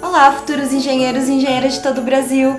Olá, 0.00 0.32
futuros 0.32 0.72
engenheiros 0.72 1.28
e 1.28 1.32
engenheiras 1.32 1.74
de 1.74 1.82
todo 1.82 1.98
o 1.98 2.02
Brasil. 2.02 2.58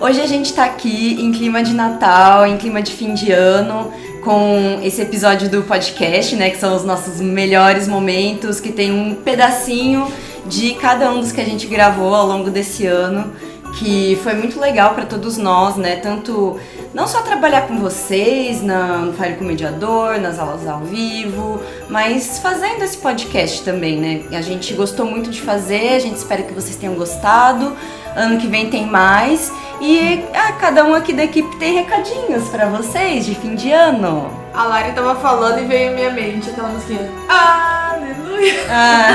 Hoje 0.00 0.20
a 0.20 0.26
gente 0.26 0.46
está 0.46 0.64
aqui 0.64 1.20
em 1.20 1.30
clima 1.30 1.62
de 1.62 1.72
Natal, 1.72 2.46
em 2.46 2.56
clima 2.56 2.82
de 2.82 2.92
fim 2.92 3.14
de 3.14 3.30
ano, 3.30 3.92
com 4.24 4.80
esse 4.82 5.00
episódio 5.00 5.48
do 5.48 5.62
podcast, 5.62 6.34
né, 6.34 6.50
que 6.50 6.58
são 6.58 6.74
os 6.74 6.84
nossos 6.84 7.20
melhores 7.20 7.86
momentos, 7.86 8.58
que 8.58 8.72
tem 8.72 8.90
um 8.90 9.14
pedacinho 9.14 10.10
de 10.46 10.74
cada 10.74 11.12
um 11.12 11.20
dos 11.20 11.30
que 11.30 11.40
a 11.40 11.44
gente 11.44 11.66
gravou 11.66 12.14
ao 12.14 12.26
longo 12.26 12.50
desse 12.50 12.86
ano, 12.86 13.32
que 13.78 14.18
foi 14.22 14.34
muito 14.34 14.58
legal 14.58 14.94
para 14.94 15.04
todos 15.04 15.36
nós, 15.36 15.76
né, 15.76 15.96
tanto 15.96 16.58
não 16.94 17.06
só 17.06 17.20
trabalhar 17.20 17.68
com 17.68 17.78
vocês 17.78 18.62
na, 18.62 18.98
no 18.98 19.12
Fire 19.12 19.34
com 19.34 19.44
Mediador, 19.44 20.18
nas 20.18 20.38
aulas 20.38 20.66
ao 20.66 20.80
vivo, 20.80 21.60
mas 21.88 22.38
fazendo 22.38 22.82
esse 22.82 22.96
podcast 22.96 23.62
também, 23.62 23.98
né? 23.98 24.22
A 24.36 24.40
gente 24.40 24.72
gostou 24.74 25.04
muito 25.04 25.30
de 25.30 25.42
fazer, 25.42 25.94
a 25.94 25.98
gente 25.98 26.16
espera 26.16 26.42
que 26.42 26.54
vocês 26.54 26.76
tenham 26.76 26.94
gostado. 26.94 27.76
Ano 28.14 28.38
que 28.38 28.46
vem 28.46 28.70
tem 28.70 28.86
mais. 28.86 29.52
E 29.78 30.24
ah, 30.32 30.52
cada 30.52 30.86
um 30.86 30.94
aqui 30.94 31.12
da 31.12 31.24
equipe 31.24 31.54
tem 31.56 31.74
recadinhos 31.74 32.48
para 32.48 32.66
vocês 32.66 33.26
de 33.26 33.34
fim 33.34 33.54
de 33.54 33.70
ano. 33.70 34.45
A 34.56 34.64
Lari 34.64 34.92
tava 34.92 35.14
falando 35.16 35.58
e 35.60 35.64
veio 35.66 35.90
à 35.90 35.94
minha 35.94 36.10
mente 36.12 36.48
aquela 36.48 36.68
musiquinha. 36.68 37.10
Aleluia! 37.28 38.64
Ah, 38.70 39.10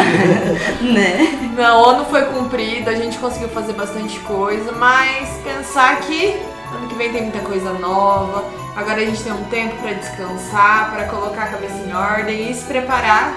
né? 0.83 1.51
Meu 1.55 1.83
ano 1.83 2.05
foi 2.05 2.21
cumprido, 2.25 2.87
a 2.87 2.93
gente 2.93 3.17
conseguiu 3.17 3.49
fazer 3.49 3.73
bastante 3.73 4.19
coisa, 4.19 4.71
mas 4.73 5.29
pensar 5.43 5.99
que 6.01 6.39
ano 6.75 6.87
que 6.87 6.93
vem 6.93 7.11
tem 7.11 7.23
muita 7.23 7.39
coisa 7.39 7.73
nova. 7.73 8.43
Agora 8.75 9.01
a 9.01 9.05
gente 9.05 9.23
tem 9.23 9.33
um 9.33 9.43
tempo 9.45 9.75
para 9.77 9.93
descansar, 9.93 10.91
para 10.91 11.05
colocar 11.05 11.45
a 11.45 11.47
cabeça 11.47 11.73
em 11.73 11.91
ordem 11.91 12.51
e 12.51 12.53
se 12.53 12.63
preparar 12.65 13.33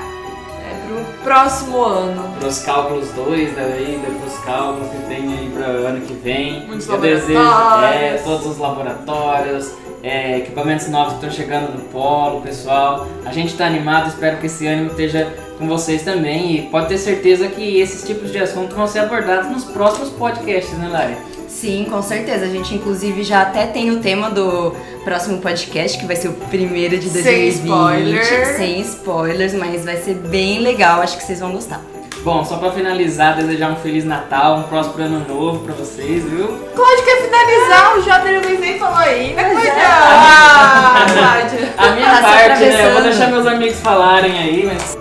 é, 0.63 0.87
pro 0.87 1.25
próximo 1.25 1.83
ano. 1.83 2.37
Pros 2.39 2.59
cálculos 2.59 3.09
2 3.13 3.57
da 3.57 3.63
vida, 3.63 4.07
pros 4.21 4.39
cálculos 4.45 4.91
que 4.91 4.99
tem 5.09 5.33
aí 5.33 5.51
para 5.57 5.67
ano 5.69 6.03
que 6.03 6.13
vem. 6.13 6.67
Muitos 6.67 6.87
Eu 6.87 6.99
desejo 6.99 7.41
é, 7.83 8.21
todos 8.23 8.47
os 8.47 8.59
laboratórios, 8.59 9.73
é, 10.05 10.37
equipamentos 10.37 10.87
novos 10.89 11.15
que 11.15 11.25
estão 11.25 11.31
chegando 11.31 11.73
no 11.73 11.85
polo, 11.85 12.43
pessoal. 12.43 13.09
A 13.25 13.33
gente 13.33 13.53
está 13.53 13.67
animado, 13.67 14.09
espero 14.09 14.37
que 14.37 14.47
esse 14.47 14.67
ânimo 14.67 14.91
esteja 14.91 15.33
com 15.59 15.67
vocês 15.67 16.03
também. 16.03 16.57
E 16.57 16.63
pode 16.63 16.89
ter 16.89 16.99
certeza 16.99 17.49
que 17.49 17.81
esses 17.81 18.07
tipos 18.07 18.31
de 18.31 18.39
assuntos 18.39 18.77
vão 18.77 18.87
ser 18.87 18.99
abordados 18.99 19.51
nos 19.51 19.65
próximos 19.65 20.11
podcasts, 20.11 20.77
né, 20.77 20.89
Lari? 20.89 21.17
Sim, 21.49 21.87
com 21.89 22.03
certeza. 22.03 22.45
A 22.45 22.49
gente, 22.49 22.75
inclusive, 22.75 23.23
já 23.23 23.41
até 23.41 23.67
tem 23.67 23.91
o 23.91 24.01
tema 24.01 24.29
do 24.29 24.77
próximo 25.05 25.39
podcast, 25.39 25.97
que 25.97 26.05
vai 26.05 26.17
ser 26.17 26.29
o 26.29 26.35
primeiro 26.35 26.99
de 26.99 27.09
Sem 27.09 27.23
2020. 27.23 27.55
spoiler. 27.55 28.57
Sem 28.57 28.81
spoilers, 28.83 29.55
mas 29.55 29.85
vai 29.87 29.97
ser 29.97 30.15
bem 30.15 30.59
legal. 30.59 31.01
Acho 31.01 31.17
que 31.17 31.25
vocês 31.25 31.41
vão 31.41 31.53
gostar. 31.53 31.81
Bom, 32.25 32.43
só 32.43 32.57
para 32.57 32.73
finalizar, 32.73 33.37
desejar 33.37 33.71
um 33.71 33.77
Feliz 33.77 34.03
Natal, 34.03 34.57
um 34.57 34.63
próspero 34.63 35.05
ano 35.05 35.27
novo 35.29 35.59
para 35.59 35.75
vocês, 35.75 36.25
viu? 36.25 36.49
Cláudio 36.75 37.05
quer 37.05 37.23
finalizar, 37.23 37.99
o 37.99 38.03
Jota 38.03 38.31
Luiz 38.49 38.61
nem 38.61 38.79
falou 38.79 38.97
ainda. 38.97 39.43
Cláudio. 39.45 39.69
é. 39.69 39.85
Ah, 39.85 41.07
Cláudio. 41.13 41.69
A 41.77 41.91
minha 41.91 42.11
Tá 42.11 42.23
parte, 42.23 42.61
né? 42.65 42.87
Eu 42.89 42.93
vou 42.95 43.03
deixar 43.03 43.27
meus 43.31 43.47
amigos 43.47 43.79
falarem 43.81 44.39
aí, 44.39 44.65
mas 44.73 44.97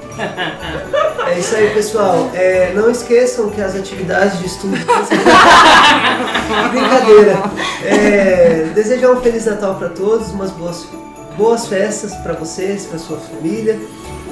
É 1.31 1.39
isso 1.39 1.55
aí, 1.55 1.69
pessoal. 1.69 2.29
É, 2.33 2.73
não 2.75 2.91
esqueçam 2.91 3.49
que 3.49 3.61
as 3.61 3.73
atividades 3.73 4.39
de 4.39 4.45
estudo. 4.45 4.75
Brincadeira. 6.71 7.41
É, 7.85 8.67
desejar 8.75 9.11
um 9.11 9.21
Feliz 9.21 9.45
Natal 9.45 9.75
para 9.75 9.87
todos, 9.89 10.31
umas 10.31 10.51
boas, 10.51 10.85
boas 11.37 11.67
festas 11.67 12.13
para 12.15 12.33
vocês, 12.33 12.85
para 12.85 12.99
sua 12.99 13.17
família. 13.17 13.79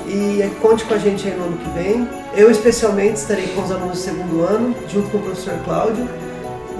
E 0.07 0.49
conte 0.61 0.83
com 0.85 0.93
a 0.93 0.97
gente 0.97 1.27
aí 1.27 1.35
no 1.35 1.45
ano 1.45 1.57
que 1.57 1.69
vem. 1.71 2.07
Eu, 2.35 2.49
especialmente, 2.49 3.17
estarei 3.17 3.47
com 3.47 3.61
os 3.61 3.71
alunos 3.71 3.97
do 3.97 4.03
segundo 4.03 4.41
ano, 4.43 4.75
junto 4.87 5.09
com 5.09 5.17
o 5.17 5.21
professor 5.21 5.53
Cláudio. 5.65 6.07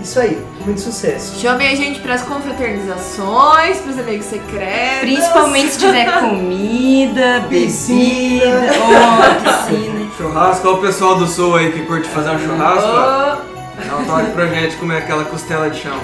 Isso 0.02 0.20
aí, 0.20 0.42
muito 0.66 0.82
sucesso. 0.82 1.40
Chamem 1.40 1.68
a 1.68 1.76
gente 1.76 2.00
pras 2.00 2.24
confraternizações, 2.24 3.78
pros 3.80 4.00
amigos 4.00 4.26
secretos. 4.26 5.02
Principalmente 5.02 5.72
se 5.74 5.80
tiver 5.80 6.20
comida, 6.20 7.46
Piscina. 7.50 8.46
bebida, 8.46 8.72
oh, 8.82 9.68
piscina. 9.68 10.12
Churrasco, 10.18 10.68
olha 10.68 10.78
o 10.78 10.82
pessoal 10.82 11.16
do 11.16 11.28
sul 11.28 11.56
aí 11.56 11.72
que 11.72 11.82
curte 11.86 12.08
fazer 12.10 12.32
um 12.32 12.40
churrasco. 12.40 12.88
Oh, 12.90 13.52
Dá 13.88 13.98
um 13.98 14.06
toque 14.06 14.32
pra 14.32 14.48
gente 14.48 14.76
comer 14.78 14.98
aquela 14.98 15.24
costela 15.26 15.70
de 15.70 15.80
chão. 15.80 15.98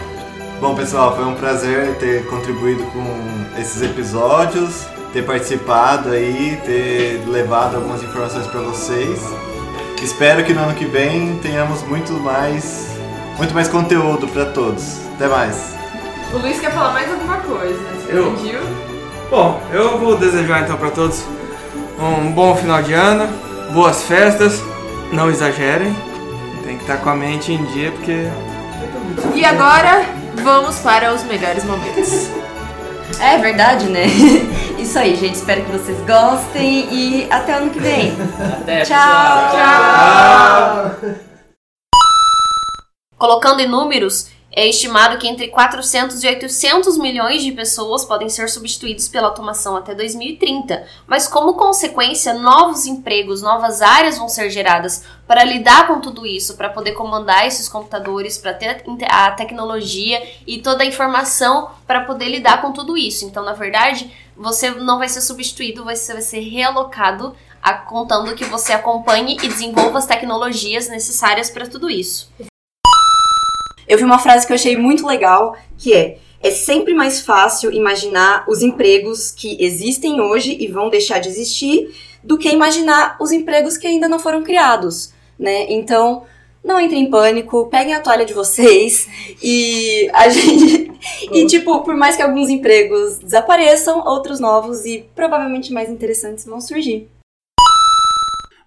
Bom, 0.62 0.76
pessoal, 0.76 1.16
foi 1.16 1.26
um 1.26 1.36
prazer 1.36 1.96
ter 1.96 2.26
contribuído 2.28 2.84
com 2.86 3.60
esses 3.60 3.82
episódios, 3.82 4.86
ter 5.14 5.24
participado 5.24 6.10
aí, 6.10 6.60
ter 6.66 7.24
levado 7.28 7.76
algumas 7.76 8.04
informações 8.04 8.46
para 8.48 8.62
vocês. 8.62 9.20
Espero 10.02 10.44
que 10.44 10.54
no 10.54 10.62
ano 10.62 10.74
que 10.76 10.86
vem 10.86 11.38
tenhamos 11.42 11.82
muito 11.84 12.14
mais, 12.14 12.88
muito 13.38 13.54
mais 13.54 13.68
conteúdo 13.68 14.28
para 14.28 14.46
todos. 14.46 14.98
Até 15.16 15.28
mais. 15.28 15.76
o 16.34 16.38
Luiz 16.38 16.60
quer 16.60 16.72
falar 16.72 16.94
mais 16.94 17.12
alguma 17.12 17.38
coisa. 17.38 17.80
Você 18.06 18.12
Eu? 18.18 18.32
pediu? 18.34 18.60
Bom, 19.30 19.62
eu 19.74 19.98
vou 19.98 20.16
desejar 20.18 20.62
então 20.62 20.78
pra 20.78 20.90
todos 20.92 21.24
um 22.00 22.32
bom 22.32 22.56
final 22.56 22.82
de 22.84 22.94
ano, 22.94 23.28
boas 23.74 24.04
festas, 24.04 24.62
não 25.12 25.30
exagerem, 25.30 25.94
tem 26.64 26.78
que 26.78 26.84
estar 26.84 26.98
com 26.98 27.10
a 27.10 27.16
mente 27.16 27.52
em 27.52 27.66
dia 27.66 27.92
porque 27.92 28.30
E 29.34 29.44
agora, 29.44 30.06
vamos 30.44 30.78
para 30.80 31.12
os 31.14 31.24
melhores 31.24 31.64
momentos. 31.64 32.30
É 33.20 33.38
verdade, 33.38 33.90
né? 33.90 34.06
Isso 34.78 34.98
aí, 34.98 35.16
gente. 35.16 35.36
Espero 35.36 35.64
que 35.66 35.72
vocês 35.72 35.98
gostem 36.06 36.88
e 36.94 37.28
até 37.32 37.54
ano 37.54 37.72
que 37.72 37.80
vem. 37.80 38.14
até 38.62 38.84
Tchau. 38.84 39.50
pessoal. 40.92 41.16
Colocando 43.18 43.62
em 43.62 43.68
números, 43.68 44.30
é 44.58 44.68
estimado 44.68 45.20
que 45.20 45.28
entre 45.28 45.50
400 45.50 46.24
e 46.24 46.28
800 46.28 46.98
milhões 46.98 47.44
de 47.44 47.52
pessoas 47.52 48.04
podem 48.04 48.28
ser 48.28 48.50
substituídos 48.50 49.08
pela 49.08 49.28
automação 49.28 49.76
até 49.76 49.94
2030. 49.94 50.84
Mas, 51.06 51.28
como 51.28 51.54
consequência, 51.54 52.34
novos 52.34 52.88
empregos, 52.88 53.44
novas 53.44 53.84
áreas 53.84 54.18
vão 54.18 54.28
ser 54.28 54.50
geradas 54.50 55.04
para 55.28 55.44
lidar 55.44 55.86
com 55.86 56.02
tudo 56.02 56.26
isso, 56.26 56.58
para 56.58 56.70
poder 56.70 56.94
comandar 56.94 57.46
esses 57.46 57.70
computadores, 57.70 58.40
para 58.40 58.52
ter 58.52 58.84
a 59.08 59.30
tecnologia 59.30 60.28
e 60.48 60.58
toda 60.58 60.82
a 60.82 60.88
informação 60.88 61.70
para 61.86 62.06
poder 62.06 62.28
lidar 62.28 62.60
com 62.60 62.74
tudo 62.74 62.98
isso. 62.98 63.26
Então, 63.26 63.46
na 63.46 63.54
verdade, 63.54 64.12
você 64.36 64.72
não 64.72 64.98
vai 64.98 65.08
ser 65.08 65.22
substituído, 65.22 65.84
você 65.84 66.14
vai 66.14 66.22
ser 66.24 66.40
realocado, 66.40 67.36
contando 67.86 68.34
que 68.34 68.46
você 68.46 68.74
acompanhe 68.74 69.36
e 69.36 69.48
desenvolva 69.48 70.00
as 70.00 70.08
tecnologias 70.08 70.90
necessárias 70.90 71.52
para 71.52 71.68
tudo 71.68 71.92
isso. 71.92 72.32
Eu 73.88 73.98
vi 73.98 74.04
uma 74.04 74.20
frase 74.20 74.46
que 74.46 74.52
eu 74.52 74.56
achei 74.56 74.76
muito 74.76 75.06
legal, 75.06 75.56
que 75.78 75.94
é: 75.94 76.18
é 76.42 76.52
sempre 76.52 76.94
mais 76.94 77.22
fácil 77.22 77.72
imaginar 77.72 78.46
os 78.48 78.62
empregos 78.62 79.32
que 79.32 79.58
existem 79.60 80.22
hoje 80.22 80.58
e 80.60 80.68
vão 80.68 80.90
deixar 80.90 81.20
de 81.20 81.30
existir 81.30 81.90
do 82.24 82.38
que 82.38 82.50
imaginar 82.50 83.18
os 83.20 83.32
empregos 83.32 83.78
que 83.78 83.88
ainda 83.88 84.08
não 84.08 84.20
foram 84.20 84.44
criados, 84.44 85.14
né? 85.40 85.66
Então, 85.70 86.24
não 86.64 86.80
entrem 86.82 87.04
em 87.04 87.10
pânico, 87.10 87.68
peguem 87.68 87.94
a 87.94 88.02
toalha 88.02 88.26
de 88.26 88.34
vocês 88.34 89.08
e 89.42 90.10
a 90.14 90.28
gente 90.28 90.92
e 91.32 91.46
tipo, 91.46 91.82
por 91.84 91.96
mais 91.96 92.16
que 92.16 92.22
alguns 92.22 92.50
empregos 92.50 93.20
desapareçam, 93.20 94.06
outros 94.06 94.40
novos 94.40 94.84
e 94.86 95.06
provavelmente 95.16 95.72
mais 95.72 95.90
interessantes 95.90 96.46
vão 96.46 96.60
surgir. 96.60 97.08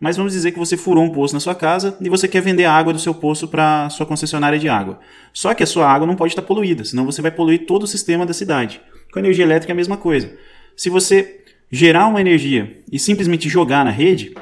Mas 0.00 0.16
vamos 0.16 0.32
dizer 0.32 0.50
que 0.50 0.58
você 0.58 0.78
furou 0.78 1.04
um 1.04 1.10
poço 1.10 1.34
na 1.34 1.40
sua 1.40 1.54
casa 1.54 1.94
e 2.00 2.08
você 2.08 2.26
quer 2.26 2.40
vender 2.40 2.64
a 2.64 2.72
água 2.72 2.90
do 2.90 2.98
seu 2.98 3.12
poço 3.12 3.46
para 3.46 3.90
sua 3.90 4.06
concessionária 4.06 4.58
de 4.58 4.66
água. 4.66 4.98
Só 5.30 5.52
que 5.52 5.62
a 5.62 5.66
sua 5.66 5.86
água 5.86 6.06
não 6.06 6.16
pode 6.16 6.32
estar 6.32 6.40
poluída, 6.40 6.82
senão 6.84 7.04
você 7.04 7.20
vai 7.20 7.30
poluir 7.30 7.66
todo 7.66 7.82
o 7.82 7.86
sistema 7.86 8.24
da 8.24 8.32
cidade. 8.32 8.80
Com 9.12 9.18
a 9.18 9.22
energia 9.22 9.44
elétrica 9.44 9.72
é 9.72 9.74
a 9.74 9.76
mesma 9.76 9.98
coisa. 9.98 10.32
Se 10.74 10.88
você 10.88 11.42
gerar 11.70 12.06
uma 12.06 12.20
energia 12.20 12.78
e 12.90 12.98
simplesmente 12.98 13.46
jogar 13.48 13.84
na 13.84 13.90
rede, 13.90 14.34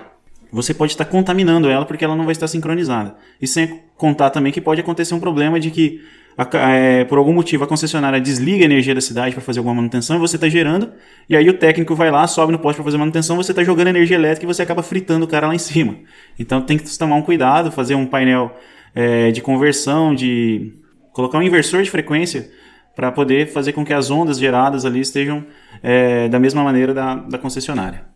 você 0.52 0.72
pode 0.72 0.92
estar 0.92 1.04
contaminando 1.04 1.68
ela 1.68 1.84
porque 1.84 2.04
ela 2.04 2.14
não 2.14 2.24
vai 2.24 2.32
estar 2.32 2.46
sincronizada. 2.46 3.16
E 3.42 3.46
sem 3.46 3.80
contar 3.96 4.30
também 4.30 4.52
que 4.52 4.60
pode 4.60 4.80
acontecer 4.80 5.12
um 5.12 5.20
problema 5.20 5.58
de 5.58 5.72
que 5.72 6.00
a 6.38 6.70
é, 6.70 7.04
por 7.04 7.18
algum 7.18 7.32
motivo 7.32 7.64
a 7.64 7.66
concessionária 7.66 8.20
desliga 8.20 8.64
a 8.64 8.66
energia 8.66 8.94
da 8.94 9.00
cidade 9.00 9.34
para 9.34 9.42
fazer 9.42 9.58
alguma 9.58 9.74
manutenção 9.74 10.16
e 10.16 10.18
você 10.20 10.36
está 10.36 10.48
gerando, 10.48 10.92
e 11.28 11.36
aí 11.36 11.48
o 11.48 11.54
técnico 11.54 11.96
vai 11.96 12.12
lá, 12.12 12.24
sobe 12.28 12.52
no 12.52 12.60
poste 12.60 12.76
para 12.76 12.84
fazer 12.84 12.96
manutenção, 12.96 13.36
você 13.36 13.50
está 13.50 13.64
jogando 13.64 13.88
energia 13.88 14.16
elétrica 14.16 14.44
e 14.44 14.46
você 14.46 14.62
acaba 14.62 14.80
fritando 14.80 15.24
o 15.24 15.28
cara 15.28 15.48
lá 15.48 15.54
em 15.54 15.58
cima. 15.58 15.96
Então 16.38 16.60
tem 16.62 16.78
que 16.78 16.96
tomar 16.96 17.16
um 17.16 17.22
cuidado, 17.22 17.72
fazer 17.72 17.96
um 17.96 18.06
painel 18.06 18.54
é, 18.94 19.32
de 19.32 19.40
conversão, 19.40 20.14
de 20.14 20.74
colocar 21.12 21.38
um 21.38 21.42
inversor 21.42 21.82
de 21.82 21.90
frequência 21.90 22.48
para 22.94 23.10
poder 23.10 23.48
fazer 23.48 23.72
com 23.72 23.84
que 23.84 23.92
as 23.92 24.08
ondas 24.08 24.38
geradas 24.38 24.84
ali 24.84 25.00
estejam 25.00 25.44
é, 25.82 26.28
da 26.28 26.38
mesma 26.38 26.62
maneira 26.62 26.94
da, 26.94 27.16
da 27.16 27.38
concessionária. 27.38 28.07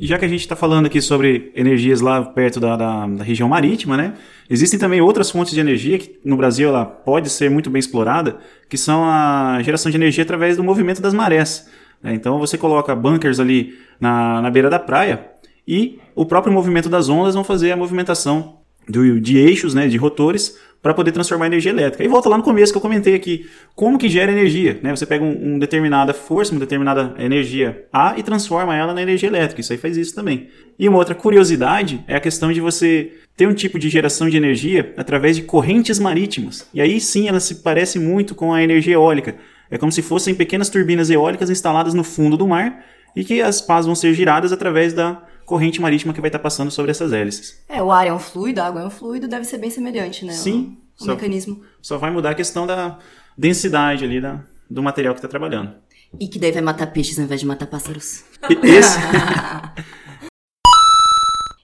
Já 0.00 0.16
que 0.16 0.24
a 0.24 0.28
gente 0.28 0.40
está 0.40 0.54
falando 0.54 0.86
aqui 0.86 1.00
sobre 1.00 1.50
energias 1.56 2.00
lá 2.00 2.22
perto 2.22 2.60
da, 2.60 2.76
da, 2.76 3.06
da 3.06 3.24
região 3.24 3.48
marítima, 3.48 3.96
né? 3.96 4.14
Existem 4.48 4.78
também 4.78 5.00
outras 5.00 5.30
fontes 5.30 5.52
de 5.52 5.60
energia 5.60 5.98
que 5.98 6.20
no 6.24 6.36
Brasil 6.36 6.68
ela 6.68 6.84
pode 6.86 7.28
ser 7.30 7.50
muito 7.50 7.68
bem 7.68 7.80
explorada, 7.80 8.38
que 8.68 8.78
são 8.78 9.04
a 9.04 9.58
geração 9.62 9.90
de 9.90 9.96
energia 9.96 10.22
através 10.22 10.56
do 10.56 10.62
movimento 10.62 11.02
das 11.02 11.12
marés. 11.12 11.68
né? 12.00 12.14
Então 12.14 12.38
você 12.38 12.56
coloca 12.56 12.94
bunkers 12.94 13.40
ali 13.40 13.76
na, 14.00 14.40
na 14.40 14.50
beira 14.50 14.70
da 14.70 14.78
praia 14.78 15.32
e 15.66 15.98
o 16.14 16.24
próprio 16.24 16.52
movimento 16.52 16.88
das 16.88 17.08
ondas 17.08 17.34
vão 17.34 17.42
fazer 17.42 17.72
a 17.72 17.76
movimentação 17.76 18.58
do, 18.88 19.20
de 19.20 19.36
eixos, 19.36 19.74
né, 19.74 19.86
de 19.86 19.96
rotores, 19.96 20.58
para 20.82 20.94
poder 20.94 21.12
transformar 21.12 21.46
energia 21.46 21.72
elétrica. 21.72 22.04
E 22.04 22.08
volta 22.08 22.28
lá 22.28 22.36
no 22.36 22.42
começo 22.42 22.72
que 22.72 22.76
eu 22.76 22.82
comentei 22.82 23.14
aqui, 23.14 23.48
como 23.74 23.98
que 23.98 24.08
gera 24.08 24.30
energia, 24.30 24.78
né? 24.82 24.94
Você 24.94 25.04
pega 25.04 25.24
um, 25.24 25.54
um 25.54 25.58
determinada 25.58 26.14
força, 26.14 26.52
uma 26.52 26.60
determinada 26.60 27.14
energia 27.18 27.84
A 27.92 28.14
e 28.16 28.22
transforma 28.22 28.76
ela 28.76 28.94
na 28.94 29.02
energia 29.02 29.28
elétrica. 29.28 29.60
Isso 29.60 29.72
aí 29.72 29.78
faz 29.78 29.96
isso 29.96 30.14
também. 30.14 30.48
E 30.78 30.88
uma 30.88 30.98
outra 30.98 31.14
curiosidade 31.14 32.02
é 32.06 32.14
a 32.14 32.20
questão 32.20 32.52
de 32.52 32.60
você 32.60 33.12
ter 33.36 33.48
um 33.48 33.54
tipo 33.54 33.78
de 33.78 33.88
geração 33.88 34.28
de 34.28 34.36
energia 34.36 34.94
através 34.96 35.36
de 35.36 35.42
correntes 35.42 35.98
marítimas. 35.98 36.68
E 36.72 36.80
aí 36.80 37.00
sim 37.00 37.28
ela 37.28 37.40
se 37.40 37.56
parece 37.56 37.98
muito 37.98 38.34
com 38.34 38.52
a 38.52 38.62
energia 38.62 38.94
eólica. 38.94 39.34
É 39.70 39.76
como 39.76 39.92
se 39.92 40.00
fossem 40.00 40.34
pequenas 40.34 40.68
turbinas 40.68 41.10
eólicas 41.10 41.50
instaladas 41.50 41.92
no 41.92 42.02
fundo 42.02 42.36
do 42.36 42.48
mar 42.48 42.84
e 43.14 43.24
que 43.24 43.40
as 43.42 43.60
pás 43.60 43.86
vão 43.86 43.94
ser 43.94 44.14
giradas 44.14 44.52
através 44.52 44.92
da 44.92 45.22
corrente 45.44 45.80
marítima 45.80 46.12
que 46.12 46.20
vai 46.20 46.28
estar 46.28 46.38
passando 46.38 46.70
sobre 46.70 46.90
essas 46.90 47.12
hélices. 47.12 47.62
É, 47.68 47.82
o 47.82 47.90
ar 47.90 48.06
é 48.06 48.12
um 48.12 48.18
fluido, 48.18 48.60
a 48.60 48.66
água 48.66 48.82
é 48.82 48.84
um 48.86 48.90
fluido, 48.90 49.26
deve 49.26 49.44
ser 49.44 49.58
bem 49.58 49.70
semelhante, 49.70 50.24
né? 50.24 50.32
Sim. 50.32 50.76
O, 51.00 51.02
o 51.02 51.06
Só- 51.06 51.12
mecanismo. 51.14 51.62
Só 51.80 51.96
vai 51.98 52.10
mudar 52.10 52.30
a 52.30 52.34
questão 52.34 52.66
da 52.66 52.98
densidade 53.36 54.04
ali 54.04 54.20
da, 54.20 54.40
do 54.68 54.82
material 54.82 55.14
que 55.14 55.18
está 55.18 55.28
trabalhando. 55.28 55.74
E 56.18 56.26
que 56.28 56.38
daí 56.38 56.52
vai 56.52 56.62
matar 56.62 56.86
peixes 56.88 57.18
ao 57.18 57.24
invés 57.24 57.40
de 57.40 57.46
matar 57.46 57.66
pássaros. 57.66 58.24
Esse, 58.62 58.98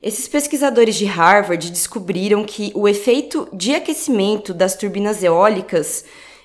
Esses 0.03 0.29
pesquisadores 0.29 0.97
de 0.97 1.07
Harvard 1.07 1.71
descobriram 1.71 2.45
que 2.45 2.71
o 2.75 2.87
efeito 2.87 3.49
de 3.55 3.75
aquecimento 3.75 4.53
das 4.53 4.77
turbinas 4.77 5.23
eólicas 5.23 6.05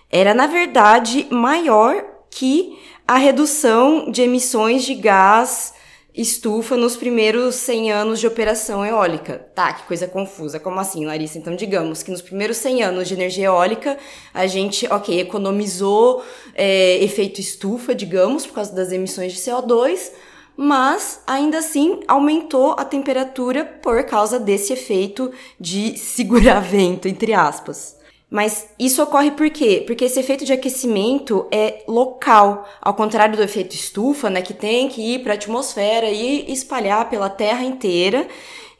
era, 0.10 0.34
na 0.34 0.48
verdade, 0.48 1.28
maior 1.30 2.02
que 2.32 2.80
a 3.10 3.18
redução 3.18 4.12
de 4.12 4.22
emissões 4.22 4.86
de 4.86 4.94
gás 4.94 5.74
estufa 6.14 6.78
nos 6.78 6.96
primeiros 6.96 7.56
100 7.56 7.92
anos 7.92 8.20
de 8.20 8.28
operação 8.28 8.86
eólica. 8.86 9.50
Tá, 9.56 9.74
que 9.74 9.88
coisa 9.88 10.08
confusa. 10.08 10.60
Como 10.60 10.80
assim, 10.80 11.08
Larissa? 11.08 11.40
Então, 11.40 11.56
digamos 11.56 12.04
que 12.04 12.12
nos 12.12 12.22
primeiros 12.22 12.58
100 12.58 12.84
anos 12.84 13.08
de 13.08 13.16
energia 13.16 13.46
eólica, 13.46 13.98
a 14.32 14.46
gente, 14.46 14.86
ok, 14.94 15.22
economizou 15.22 16.24
é, 16.54 17.04
efeito 17.04 17.42
estufa, 17.42 17.96
digamos, 17.96 18.46
por 18.46 18.54
causa 18.54 18.76
das 18.76 18.92
emissões 18.92 19.34
de 19.34 19.40
CO2, 19.40 20.12
mas 20.56 21.24
ainda 21.26 21.58
assim 21.58 22.02
aumentou 22.08 22.76
a 22.78 22.86
temperatura 22.86 23.66
por 23.66 24.04
causa 24.04 24.40
desse 24.40 24.72
efeito 24.72 25.32
de 25.60 25.98
segurar 25.98 26.60
vento, 26.60 27.08
entre 27.08 27.34
aspas. 27.34 27.98
Mas 28.30 28.70
isso 28.78 29.02
ocorre 29.02 29.32
por 29.32 29.50
quê? 29.50 29.84
Porque 29.88 30.06
esse 30.06 30.20
efeito 30.20 30.46
de 30.46 30.54
aquecimento 30.54 31.48
é 31.52 31.84
local, 31.88 32.70
ao 32.80 32.94
contrário 32.94 33.36
do 33.36 33.42
efeito 33.42 33.74
estufa, 33.74 34.30
né, 34.30 34.42
que 34.42 34.54
tem 34.54 34.88
que 34.88 35.02
ir 35.02 35.24
para 35.24 35.34
a 35.34 35.36
atmosfera 35.36 36.10
e 36.10 36.52
espalhar 36.52 37.10
pela 37.10 37.30
Terra 37.30 37.64
inteira. 37.64 38.28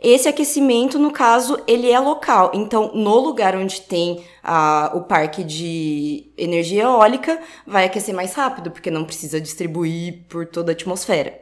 Esse 0.02 0.30
aquecimento, 0.30 0.98
no 0.98 1.12
caso, 1.12 1.60
ele 1.68 1.92
é 1.92 2.00
local. 2.00 2.52
Então, 2.54 2.92
no 2.94 3.20
lugar 3.20 3.56
onde 3.56 3.82
tem 3.82 4.24
ah, 4.42 4.92
o 4.94 5.02
parque 5.02 5.44
de 5.44 6.32
energia 6.38 6.84
eólica, 6.84 7.42
vai 7.68 7.86
aquecer 7.86 8.16
mais 8.16 8.34
rápido, 8.34 8.72
porque 8.72 8.92
não 8.92 9.04
precisa 9.04 9.42
distribuir 9.42 10.26
por 10.30 10.46
toda 10.46 10.72
a 10.72 10.74
atmosfera. 10.74 11.38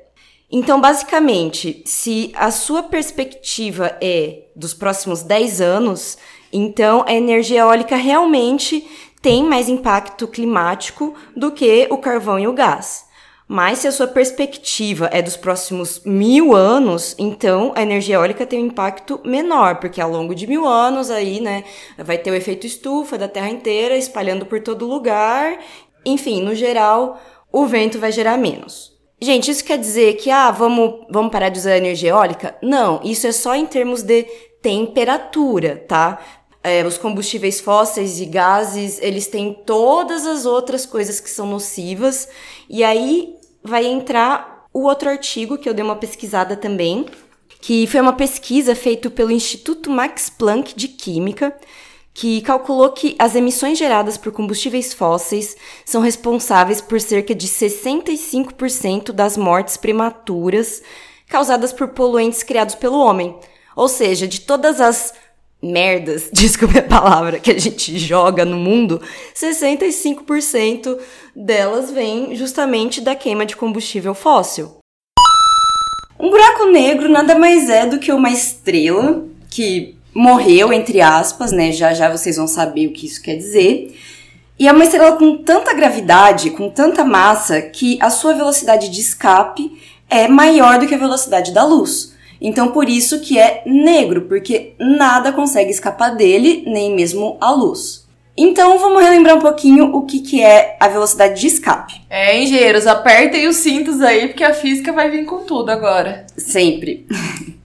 Então, 0.49 0.79
basicamente, 0.79 1.83
se 1.85 2.31
a 2.33 2.49
sua 2.49 2.83
perspectiva 2.83 3.95
é 4.01 4.45
dos 4.55 4.73
próximos 4.73 5.21
10 5.21 5.61
anos, 5.61 6.17
então 6.51 7.03
a 7.07 7.13
energia 7.13 7.61
eólica 7.61 7.95
realmente 7.95 8.87
tem 9.21 9.43
mais 9.43 9.67
impacto 9.67 10.27
climático 10.27 11.13
do 11.35 11.51
que 11.51 11.87
o 11.89 11.97
carvão 11.97 12.39
e 12.39 12.47
o 12.47 12.53
gás. 12.53 13.07
Mas 13.47 13.79
se 13.79 13.87
a 13.87 13.91
sua 13.93 14.07
perspectiva 14.07 15.09
é 15.11 15.21
dos 15.21 15.37
próximos 15.37 16.01
mil 16.03 16.53
anos, 16.53 17.15
então 17.17 17.71
a 17.75 17.81
energia 17.81 18.15
eólica 18.15 18.45
tem 18.45 18.61
um 18.61 18.67
impacto 18.67 19.21
menor, 19.23 19.77
porque 19.77 20.01
ao 20.01 20.11
longo 20.11 20.35
de 20.35 20.45
mil 20.45 20.67
anos 20.67 21.09
aí, 21.09 21.39
né, 21.39 21.63
vai 21.97 22.17
ter 22.17 22.29
o 22.29 22.35
efeito 22.35 22.67
estufa 22.67 23.17
da 23.17 23.27
Terra 23.27 23.49
inteira 23.49 23.95
espalhando 23.95 24.45
por 24.45 24.59
todo 24.59 24.85
lugar. 24.85 25.59
Enfim, 26.05 26.41
no 26.41 26.53
geral, 26.53 27.21
o 27.49 27.65
vento 27.65 27.99
vai 27.99 28.11
gerar 28.11 28.37
menos. 28.37 28.97
Gente, 29.19 29.49
isso 29.49 29.63
quer 29.63 29.77
dizer 29.79 30.15
que, 30.17 30.29
ah, 30.29 30.51
vamos, 30.51 31.05
vamos 31.09 31.31
parar 31.31 31.49
de 31.49 31.57
usar 31.57 31.77
energia 31.77 32.09
eólica? 32.09 32.55
Não, 32.61 32.99
isso 33.03 33.25
é 33.25 33.31
só 33.31 33.55
em 33.55 33.65
termos 33.65 34.03
de 34.03 34.27
temperatura, 34.61 35.83
tá? 35.87 36.19
É, 36.63 36.85
os 36.85 36.97
combustíveis 36.97 37.59
fósseis 37.59 38.19
e 38.19 38.25
gases, 38.25 38.99
eles 39.01 39.27
têm 39.27 39.53
todas 39.65 40.25
as 40.25 40.45
outras 40.45 40.85
coisas 40.85 41.19
que 41.19 41.29
são 41.29 41.47
nocivas. 41.47 42.27
E 42.69 42.83
aí 42.83 43.35
vai 43.63 43.85
entrar 43.85 44.65
o 44.73 44.83
outro 44.83 45.09
artigo 45.09 45.57
que 45.57 45.67
eu 45.67 45.73
dei 45.73 45.83
uma 45.83 45.95
pesquisada 45.95 46.55
também, 46.55 47.05
que 47.61 47.87
foi 47.87 47.99
uma 48.01 48.13
pesquisa 48.13 48.75
feita 48.75 49.09
pelo 49.09 49.31
Instituto 49.31 49.89
Max 49.89 50.29
Planck 50.29 50.75
de 50.75 50.87
Química, 50.87 51.55
que 52.13 52.41
calculou 52.41 52.91
que 52.91 53.15
as 53.19 53.35
emissões 53.35 53.77
geradas 53.77 54.17
por 54.17 54.31
combustíveis 54.31 54.93
fósseis 54.93 55.55
são 55.85 56.01
responsáveis 56.01 56.81
por 56.81 56.99
cerca 56.99 57.35
de 57.35 57.47
65% 57.47 59.11
das 59.11 59.37
mortes 59.37 59.77
prematuras 59.77 60.81
causadas 61.27 61.71
por 61.71 61.89
poluentes 61.89 62.41
criados 62.41 62.73
pelo 62.75 62.99
homem. 62.99 63.37
Ou 63.77 63.87
seja, 63.87 64.27
de 64.27 64.41
todas 64.41 64.81
as 64.81 65.13
merdas, 65.61 66.29
desculpe 66.33 66.79
a 66.79 66.83
palavra, 66.83 67.39
que 67.39 67.51
a 67.51 67.59
gente 67.59 67.99
joga 67.99 68.43
no 68.43 68.57
mundo, 68.57 68.99
65% 69.35 70.97
delas 71.35 71.91
vêm 71.91 72.35
justamente 72.35 72.99
da 72.99 73.15
queima 73.15 73.45
de 73.45 73.55
combustível 73.55 74.15
fóssil. 74.15 74.79
Um 76.19 76.31
buraco 76.31 76.65
negro 76.65 77.07
nada 77.07 77.37
mais 77.37 77.69
é 77.69 77.85
do 77.85 77.99
que 77.99 78.11
uma 78.11 78.31
estrela 78.31 79.23
que 79.47 79.95
morreu, 80.11 80.73
entre 80.73 80.99
aspas, 80.99 81.51
né? 81.51 81.71
Já 81.71 81.93
já 81.93 82.09
vocês 82.09 82.37
vão 82.37 82.47
saber 82.47 82.87
o 82.87 82.91
que 82.91 83.05
isso 83.05 83.21
quer 83.21 83.35
dizer. 83.35 83.95
E 84.57 84.67
é 84.67 84.71
uma 84.71 84.83
estrela 84.83 85.15
com 85.15 85.37
tanta 85.43 85.75
gravidade, 85.75 86.49
com 86.49 86.71
tanta 86.71 87.05
massa, 87.05 87.61
que 87.61 87.99
a 88.01 88.09
sua 88.09 88.33
velocidade 88.33 88.89
de 88.89 88.99
escape 88.99 89.79
é 90.09 90.27
maior 90.27 90.79
do 90.79 90.87
que 90.87 90.95
a 90.95 90.97
velocidade 90.97 91.53
da 91.53 91.63
luz. 91.63 92.16
Então 92.41 92.69
por 92.69 92.87
isso 92.87 93.21
que 93.21 93.37
é 93.37 93.63
negro, 93.65 94.21
porque 94.23 94.73
nada 94.79 95.31
consegue 95.31 95.71
escapar 95.71 96.15
dele, 96.15 96.63
nem 96.67 96.95
mesmo 96.95 97.37
a 97.41 97.51
luz. 97.51 98.07
Então 98.35 98.77
vamos 98.77 99.01
relembrar 99.01 99.35
um 99.35 99.41
pouquinho 99.41 99.95
o 99.95 100.05
que, 100.05 100.19
que 100.19 100.43
é 100.43 100.77
a 100.79 100.87
velocidade 100.87 101.41
de 101.41 101.47
escape. 101.47 101.99
É, 102.07 102.39
engenheiros, 102.39 102.85
apertem 102.85 103.47
os 103.47 103.55
cintos 103.55 103.99
aí, 103.99 104.27
porque 104.27 104.43
a 104.43 104.53
física 104.53 104.93
vai 104.93 105.09
vir 105.09 105.25
com 105.25 105.39
tudo 105.39 105.71
agora. 105.71 106.27
Sempre. 106.37 107.07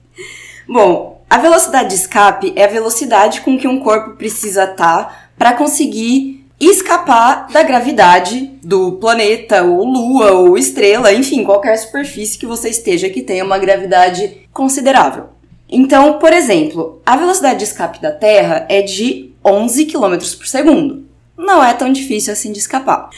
Bom, 0.67 1.21
a 1.29 1.37
velocidade 1.37 1.89
de 1.89 1.95
escape 1.95 2.53
é 2.55 2.63
a 2.63 2.67
velocidade 2.67 3.41
com 3.41 3.57
que 3.57 3.67
um 3.67 3.79
corpo 3.81 4.15
precisa 4.15 4.63
estar 4.63 5.31
para 5.37 5.53
conseguir 5.53 6.42
escapar 6.65 7.47
da 7.51 7.63
gravidade 7.63 8.51
do 8.63 8.93
planeta, 8.93 9.63
ou 9.63 9.83
lua, 9.85 10.31
ou 10.31 10.57
estrela, 10.57 11.13
enfim, 11.13 11.43
qualquer 11.43 11.75
superfície 11.77 12.37
que 12.37 12.45
você 12.45 12.69
esteja 12.69 13.09
que 13.09 13.21
tenha 13.21 13.43
uma 13.43 13.57
gravidade 13.57 14.47
considerável. 14.51 15.29
Então, 15.69 16.19
por 16.19 16.31
exemplo, 16.31 17.01
a 17.05 17.17
velocidade 17.17 17.59
de 17.59 17.65
escape 17.65 18.01
da 18.01 18.11
Terra 18.11 18.65
é 18.69 18.81
de 18.81 19.33
11 19.43 19.85
km 19.85 20.17
por 20.37 20.47
segundo. 20.47 21.05
Não 21.35 21.63
é 21.63 21.73
tão 21.73 21.91
difícil 21.91 22.31
assim 22.31 22.51
de 22.51 22.59
escapar. 22.59 23.09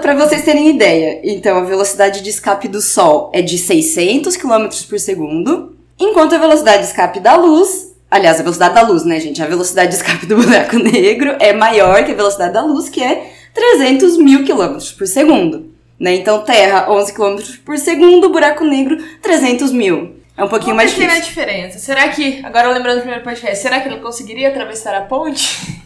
Para 0.00 0.14
vocês 0.14 0.44
terem 0.44 0.70
ideia, 0.70 1.20
então 1.22 1.58
a 1.58 1.64
velocidade 1.64 2.22
de 2.22 2.30
escape 2.30 2.68
do 2.68 2.80
Sol 2.80 3.30
é 3.32 3.42
de 3.42 3.58
600 3.58 4.36
km 4.36 4.68
por 4.88 4.98
segundo, 4.98 5.76
enquanto 5.98 6.34
a 6.34 6.38
velocidade 6.38 6.82
de 6.82 6.88
escape 6.88 7.20
da 7.20 7.36
luz, 7.36 7.94
aliás, 8.10 8.38
a 8.38 8.42
velocidade 8.42 8.74
da 8.74 8.82
luz, 8.82 9.04
né, 9.04 9.20
gente? 9.20 9.42
A 9.42 9.46
velocidade 9.46 9.90
de 9.90 9.96
escape 9.96 10.26
do 10.26 10.36
buraco 10.36 10.76
negro 10.78 11.36
é 11.40 11.52
maior 11.52 12.04
que 12.04 12.12
a 12.12 12.14
velocidade 12.14 12.52
da 12.52 12.62
luz, 12.62 12.88
que 12.88 13.02
é 13.02 13.32
300 13.54 14.18
mil 14.18 14.44
km 14.44 14.78
por 14.96 15.06
segundo. 15.06 15.74
Né? 15.98 16.16
Então, 16.16 16.42
Terra, 16.42 16.90
11 16.90 17.12
km 17.14 17.36
por 17.64 17.78
segundo, 17.78 18.28
buraco 18.28 18.64
negro, 18.64 18.98
300 19.22 19.72
mil. 19.72 20.16
É 20.36 20.44
um 20.44 20.48
pouquinho 20.48 20.76
mais 20.76 20.90
difícil. 20.90 21.22
diferença. 21.22 21.78
Será 21.78 22.08
que, 22.08 22.44
agora 22.44 22.70
lembrando 22.70 22.96
do 22.96 23.00
primeiro 23.00 23.24
podcast, 23.24 23.56
será 23.56 23.80
que 23.80 23.88
ele 23.88 24.00
conseguiria 24.00 24.48
atravessar 24.48 24.94
a 24.94 25.00
ponte? 25.00 25.82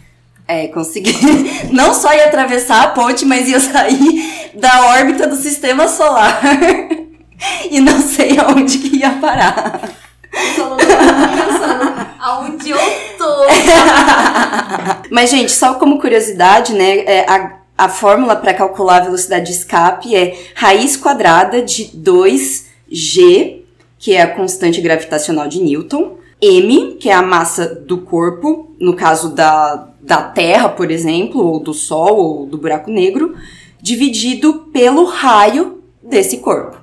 É, 0.48 0.66
consegui. 0.66 1.14
Não 1.70 1.94
só 1.94 2.12
ia 2.12 2.26
atravessar 2.26 2.82
a 2.82 2.88
ponte, 2.88 3.24
mas 3.24 3.48
ia 3.48 3.60
sair 3.60 4.50
da 4.54 4.86
órbita 4.86 5.28
do 5.28 5.36
sistema 5.36 5.86
solar. 5.86 6.40
e 7.70 7.80
não 7.80 8.00
sei 8.02 8.36
aonde 8.38 8.78
que 8.78 8.98
ia 8.98 9.10
parar. 9.12 9.99
Só 10.56 10.76
pensando 10.76 12.06
aonde 12.18 12.70
eu 12.70 12.78
tô. 13.18 13.44
Mas, 15.10 15.30
gente, 15.30 15.52
só 15.52 15.74
como 15.74 16.00
curiosidade, 16.00 16.72
né? 16.74 16.98
é, 17.00 17.26
a, 17.28 17.60
a 17.76 17.88
fórmula 17.88 18.36
para 18.36 18.54
calcular 18.54 18.98
a 18.98 19.04
velocidade 19.04 19.46
de 19.46 19.52
escape 19.52 20.14
é 20.14 20.38
raiz 20.54 20.96
quadrada 20.96 21.62
de 21.62 21.86
2g, 21.96 23.62
que 23.98 24.14
é 24.14 24.22
a 24.22 24.34
constante 24.34 24.80
gravitacional 24.80 25.48
de 25.48 25.62
Newton, 25.62 26.18
m, 26.40 26.96
que 27.00 27.08
é 27.08 27.14
a 27.14 27.22
massa 27.22 27.66
do 27.74 27.98
corpo, 27.98 28.74
no 28.78 28.94
caso 28.94 29.34
da, 29.34 29.88
da 30.00 30.22
Terra, 30.22 30.68
por 30.68 30.90
exemplo, 30.90 31.44
ou 31.44 31.58
do 31.58 31.74
Sol, 31.74 32.16
ou 32.16 32.46
do 32.46 32.56
buraco 32.58 32.90
negro, 32.90 33.34
dividido 33.80 34.66
pelo 34.72 35.04
raio 35.04 35.82
desse 36.02 36.38
corpo. 36.38 36.76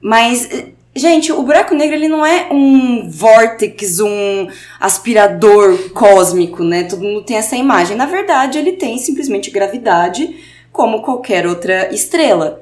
Mas 0.00 0.50
eh, 0.50 0.72
Gente, 0.94 1.30
o 1.30 1.42
buraco 1.42 1.72
negro 1.72 1.94
ele 1.94 2.08
não 2.08 2.26
é 2.26 2.48
um 2.50 3.08
vórtex, 3.08 4.00
um 4.00 4.48
aspirador 4.80 5.90
cósmico, 5.90 6.64
né? 6.64 6.82
Todo 6.82 7.02
mundo 7.02 7.22
tem 7.22 7.36
essa 7.36 7.56
imagem. 7.56 7.96
Na 7.96 8.06
verdade, 8.06 8.58
ele 8.58 8.72
tem 8.72 8.98
simplesmente 8.98 9.52
gravidade, 9.52 10.36
como 10.72 11.02
qualquer 11.02 11.46
outra 11.46 11.94
estrela, 11.94 12.60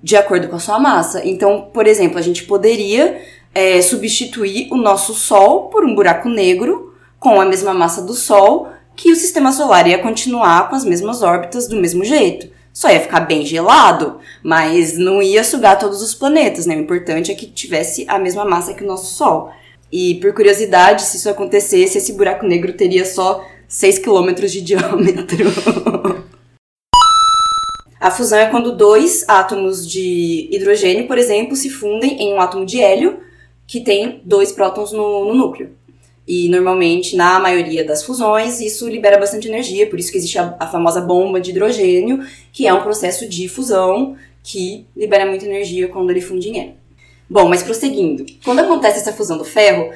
de 0.00 0.16
acordo 0.16 0.46
com 0.46 0.54
a 0.54 0.60
sua 0.60 0.78
massa. 0.78 1.26
Então, 1.26 1.68
por 1.72 1.88
exemplo, 1.88 2.16
a 2.16 2.22
gente 2.22 2.44
poderia 2.44 3.20
é, 3.52 3.82
substituir 3.82 4.68
o 4.70 4.76
nosso 4.76 5.12
Sol 5.12 5.68
por 5.68 5.84
um 5.84 5.96
buraco 5.96 6.28
negro 6.28 6.94
com 7.18 7.40
a 7.40 7.44
mesma 7.44 7.74
massa 7.74 8.02
do 8.02 8.14
Sol, 8.14 8.68
que 8.94 9.10
o 9.10 9.16
sistema 9.16 9.50
solar 9.50 9.88
ia 9.88 9.98
continuar 9.98 10.68
com 10.68 10.76
as 10.76 10.84
mesmas 10.84 11.22
órbitas 11.22 11.66
do 11.66 11.74
mesmo 11.74 12.04
jeito. 12.04 12.53
Só 12.74 12.90
ia 12.90 12.98
ficar 12.98 13.20
bem 13.20 13.46
gelado, 13.46 14.18
mas 14.42 14.98
não 14.98 15.22
ia 15.22 15.44
sugar 15.44 15.78
todos 15.78 16.02
os 16.02 16.12
planetas, 16.12 16.66
né? 16.66 16.74
O 16.74 16.80
importante 16.80 17.30
é 17.30 17.34
que 17.34 17.46
tivesse 17.46 18.04
a 18.08 18.18
mesma 18.18 18.44
massa 18.44 18.74
que 18.74 18.82
o 18.82 18.86
nosso 18.86 19.14
Sol. 19.14 19.52
E 19.92 20.16
por 20.16 20.34
curiosidade, 20.34 21.02
se 21.02 21.16
isso 21.16 21.30
acontecesse, 21.30 21.98
esse 21.98 22.14
buraco 22.14 22.44
negro 22.44 22.72
teria 22.72 23.04
só 23.04 23.46
6 23.68 24.00
km 24.00 24.34
de 24.46 24.60
diâmetro. 24.60 25.44
A 28.00 28.10
fusão 28.10 28.40
é 28.40 28.50
quando 28.50 28.76
dois 28.76 29.24
átomos 29.28 29.88
de 29.88 30.48
hidrogênio, 30.50 31.06
por 31.06 31.16
exemplo, 31.16 31.54
se 31.54 31.70
fundem 31.70 32.20
em 32.20 32.34
um 32.34 32.40
átomo 32.40 32.66
de 32.66 32.82
hélio 32.82 33.20
que 33.68 33.80
tem 33.80 34.20
dois 34.24 34.50
prótons 34.50 34.90
no, 34.90 35.26
no 35.26 35.34
núcleo. 35.34 35.70
E 36.26 36.48
normalmente, 36.48 37.16
na 37.16 37.38
maioria 37.38 37.84
das 37.84 38.02
fusões, 38.02 38.60
isso 38.60 38.88
libera 38.88 39.18
bastante 39.18 39.46
energia, 39.46 39.86
por 39.86 39.98
isso 39.98 40.10
que 40.10 40.16
existe 40.16 40.38
a, 40.38 40.56
a, 40.58 40.66
famosa 40.66 41.00
bomba 41.00 41.38
de 41.38 41.50
hidrogênio, 41.50 42.26
que 42.50 42.66
é 42.66 42.72
um 42.72 42.82
processo 42.82 43.28
de 43.28 43.46
fusão 43.46 44.16
que 44.42 44.86
libera 44.96 45.26
muita 45.26 45.44
energia 45.44 45.88
quando 45.88 46.10
ele 46.10 46.22
funde 46.22 46.48
em 46.48 46.60
hélio. 46.60 46.74
Bom, 47.28 47.48
mas 47.48 47.62
prosseguindo. 47.62 48.24
Quando 48.42 48.60
acontece 48.60 49.00
essa 49.00 49.12
fusão 49.12 49.36
do 49.36 49.44
ferro, 49.44 49.90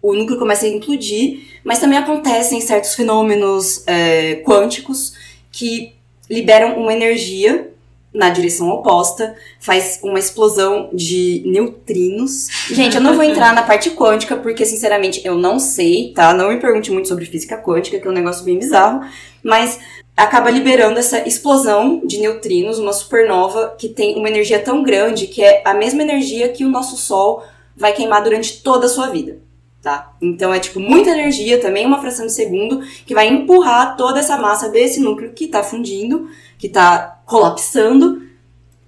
o 0.00 0.14
núcleo 0.14 0.38
começa 0.38 0.66
a 0.66 0.68
implodir, 0.68 1.40
mas 1.62 1.78
também 1.78 1.98
acontecem 1.98 2.60
certos 2.60 2.94
fenômenos 2.94 3.82
é, 3.86 4.36
quânticos 4.36 5.14
que 5.50 5.94
liberam 6.28 6.78
uma 6.78 6.92
energia 6.92 7.70
na 8.14 8.30
direção 8.30 8.68
oposta, 8.68 9.34
faz 9.58 9.98
uma 10.02 10.20
explosão 10.20 10.88
de 10.92 11.42
neutrinos. 11.44 12.48
Gente, 12.70 12.94
eu 12.94 13.02
não 13.02 13.14
vou 13.14 13.24
entrar 13.24 13.52
na 13.52 13.62
parte 13.62 13.90
quântica, 13.90 14.36
porque 14.36 14.64
sinceramente 14.64 15.20
eu 15.24 15.36
não 15.36 15.58
sei, 15.58 16.12
tá? 16.14 16.32
Não 16.32 16.50
me 16.50 16.60
pergunte 16.60 16.92
muito 16.92 17.08
sobre 17.08 17.26
física 17.26 17.58
quântica, 17.58 17.98
que 17.98 18.06
é 18.06 18.10
um 18.10 18.14
negócio 18.14 18.44
bem 18.44 18.56
bizarro, 18.56 19.04
mas 19.42 19.80
acaba 20.16 20.48
liberando 20.48 20.98
essa 20.98 21.26
explosão 21.26 22.00
de 22.04 22.18
neutrinos, 22.18 22.78
uma 22.78 22.92
supernova 22.92 23.74
que 23.76 23.88
tem 23.88 24.16
uma 24.16 24.28
energia 24.28 24.60
tão 24.60 24.84
grande 24.84 25.26
que 25.26 25.42
é 25.42 25.60
a 25.64 25.74
mesma 25.74 26.02
energia 26.02 26.48
que 26.48 26.64
o 26.64 26.70
nosso 26.70 26.96
Sol 26.96 27.42
vai 27.76 27.92
queimar 27.92 28.22
durante 28.22 28.62
toda 28.62 28.86
a 28.86 28.88
sua 28.88 29.08
vida. 29.08 29.38
Tá? 29.84 30.16
Então 30.22 30.50
é 30.50 30.58
tipo 30.58 30.80
muita 30.80 31.10
energia, 31.10 31.60
também 31.60 31.84
uma 31.84 32.00
fração 32.00 32.24
de 32.24 32.32
segundo, 32.32 32.80
que 33.04 33.14
vai 33.14 33.28
empurrar 33.28 33.98
toda 33.98 34.18
essa 34.18 34.38
massa 34.38 34.70
desse 34.70 34.98
núcleo 34.98 35.34
que 35.34 35.44
está 35.44 35.62
fundindo, 35.62 36.26
que 36.56 36.68
está 36.68 37.20
colapsando 37.26 38.22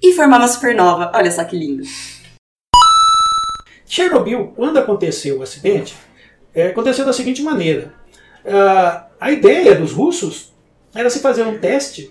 e 0.02 0.14
formar 0.14 0.38
uma 0.38 0.48
supernova. 0.48 1.12
Olha 1.14 1.30
só 1.30 1.44
que 1.44 1.54
lindo. 1.54 1.82
Chernobyl, 3.84 4.54
quando 4.56 4.78
aconteceu 4.78 5.40
o 5.40 5.42
acidente, 5.42 5.94
é, 6.54 6.68
aconteceu 6.68 7.04
da 7.04 7.12
seguinte 7.12 7.42
maneira: 7.42 7.92
uh, 8.46 9.04
a 9.20 9.30
ideia 9.30 9.74
dos 9.74 9.92
russos 9.92 10.54
era 10.94 11.10
se 11.10 11.20
fazer 11.20 11.42
um 11.42 11.58
teste 11.58 12.10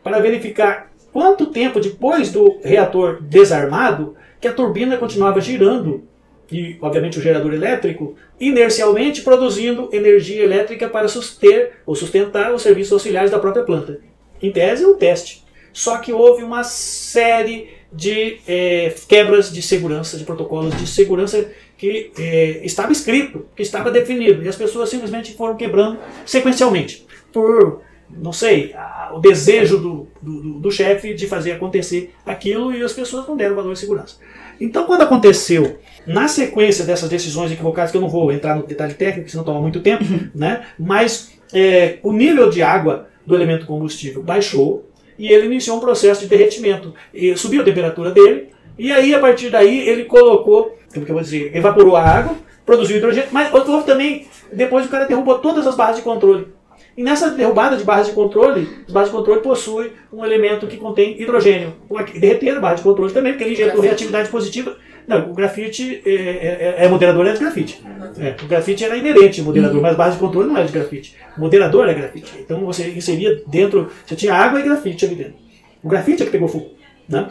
para 0.00 0.20
verificar 0.20 0.92
quanto 1.12 1.46
tempo 1.46 1.80
depois 1.80 2.30
do 2.30 2.60
reator 2.62 3.20
desarmado 3.20 4.14
que 4.40 4.46
a 4.46 4.52
turbina 4.52 4.96
continuava 4.96 5.40
girando 5.40 6.06
e, 6.50 6.76
obviamente, 6.80 7.18
o 7.18 7.22
gerador 7.22 7.52
elétrico, 7.54 8.16
inercialmente 8.38 9.22
produzindo 9.22 9.88
energia 9.92 10.42
elétrica 10.42 10.88
para 10.88 11.08
suster 11.08 11.72
ou 11.86 11.94
sustentar 11.94 12.52
os 12.52 12.62
serviços 12.62 12.92
auxiliares 12.92 13.30
da 13.30 13.38
própria 13.38 13.64
planta. 13.64 14.00
Em 14.40 14.50
tese, 14.50 14.84
é 14.84 14.86
um 14.86 14.94
teste. 14.94 15.42
Só 15.72 15.98
que 15.98 16.12
houve 16.12 16.42
uma 16.42 16.62
série 16.64 17.70
de 17.92 18.38
é, 18.46 18.94
quebras 19.08 19.52
de 19.52 19.62
segurança, 19.62 20.18
de 20.18 20.24
protocolos 20.24 20.76
de 20.76 20.86
segurança 20.86 21.50
que 21.76 22.12
é, 22.18 22.64
estava 22.64 22.92
escrito, 22.92 23.46
que 23.56 23.62
estava 23.62 23.90
definido, 23.90 24.42
e 24.42 24.48
as 24.48 24.56
pessoas 24.56 24.88
simplesmente 24.88 25.34
foram 25.34 25.56
quebrando 25.56 25.98
sequencialmente, 26.24 27.06
por, 27.32 27.82
não 28.08 28.32
sei, 28.32 28.72
a, 28.74 29.10
o 29.14 29.18
desejo 29.18 29.78
do, 29.78 30.08
do, 30.20 30.60
do 30.60 30.70
chefe 30.70 31.12
de 31.12 31.26
fazer 31.26 31.52
acontecer 31.52 32.14
aquilo 32.24 32.72
e 32.72 32.82
as 32.82 32.92
pessoas 32.92 33.26
não 33.26 33.36
deram 33.36 33.56
valor 33.56 33.72
de 33.72 33.80
segurança. 33.80 34.16
Então, 34.60 34.84
quando 34.84 35.02
aconteceu, 35.02 35.78
na 36.06 36.28
sequência 36.28 36.84
dessas 36.84 37.08
decisões 37.08 37.50
equivocadas, 37.52 37.90
que 37.90 37.96
eu 37.96 38.00
não 38.00 38.08
vou 38.08 38.32
entrar 38.32 38.56
no 38.56 38.66
detalhe 38.66 38.94
técnico, 38.94 39.30
senão 39.30 39.44
toma 39.44 39.60
muito 39.60 39.80
tempo, 39.80 40.04
né? 40.34 40.64
mas 40.78 41.32
é, 41.52 41.98
o 42.02 42.12
nível 42.12 42.50
de 42.50 42.62
água 42.62 43.08
do 43.26 43.34
elemento 43.34 43.66
combustível 43.66 44.22
baixou 44.22 44.88
e 45.18 45.28
ele 45.28 45.46
iniciou 45.46 45.76
um 45.76 45.80
processo 45.80 46.22
de 46.22 46.26
derretimento. 46.26 46.94
E 47.12 47.36
subiu 47.36 47.62
a 47.62 47.64
temperatura 47.64 48.10
dele, 48.10 48.48
e 48.78 48.90
aí, 48.90 49.14
a 49.14 49.20
partir 49.20 49.50
daí, 49.50 49.88
ele 49.88 50.04
colocou, 50.04 50.76
como 50.92 51.04
que 51.04 51.12
eu 51.12 51.14
vou 51.14 51.22
dizer, 51.22 51.54
evaporou 51.54 51.94
a 51.94 52.02
água, 52.02 52.34
produziu 52.64 52.96
hidrogênio, 52.96 53.28
mas 53.30 53.52
houve 53.52 53.84
também, 53.84 54.26
depois 54.52 54.86
o 54.86 54.88
cara 54.88 55.04
derrubou 55.04 55.38
todas 55.38 55.66
as 55.66 55.76
barras 55.76 55.96
de 55.96 56.02
controle. 56.02 56.48
E 56.96 57.02
nessa 57.02 57.30
derrubada 57.30 57.76
de 57.76 57.84
barras 57.84 58.08
de 58.08 58.12
controle, 58.12 58.68
as 58.86 58.92
barras 58.92 59.10
de 59.10 59.16
controle 59.16 59.40
possuem 59.40 59.90
um 60.12 60.24
elemento 60.24 60.66
que 60.66 60.76
contém 60.76 61.20
hidrogênio. 61.20 61.74
Derreter 62.14 62.56
a 62.56 62.60
barra 62.60 62.74
de 62.74 62.82
controle 62.82 63.12
também, 63.12 63.32
porque 63.32 63.44
ele 63.44 63.54
injetou 63.54 63.80
reatividade 63.80 64.28
positiva. 64.28 64.76
Não, 65.06 65.30
o 65.30 65.34
grafite 65.34 66.02
é, 66.04 66.12
é, 66.12 66.84
é 66.84 66.88
moderador 66.88 67.26
é 67.26 67.32
de 67.32 67.40
grafite. 67.40 67.82
É, 68.18 68.36
o 68.42 68.46
grafite 68.46 68.84
era 68.84 68.96
inerente 68.96 69.40
ao 69.40 69.46
moderador, 69.46 69.80
mas 69.80 69.94
a 69.94 69.96
barra 69.96 70.10
de 70.10 70.18
controle 70.18 70.48
não 70.48 70.56
era 70.56 70.66
de 70.66 70.72
grafite. 70.72 71.16
O 71.36 71.40
moderador 71.40 71.88
é 71.88 71.94
grafite. 71.94 72.32
Então 72.38 72.64
você 72.64 72.88
inseria 72.90 73.42
dentro, 73.46 73.90
você 74.06 74.14
tinha 74.14 74.34
água 74.34 74.60
e 74.60 74.62
grafite 74.62 75.04
ali 75.04 75.14
dentro. 75.14 75.34
O 75.82 75.88
grafite 75.88 76.22
é 76.22 76.26
que 76.26 76.32
pegou 76.32 76.46
fogo. 76.46 76.70
Né? 77.08 77.26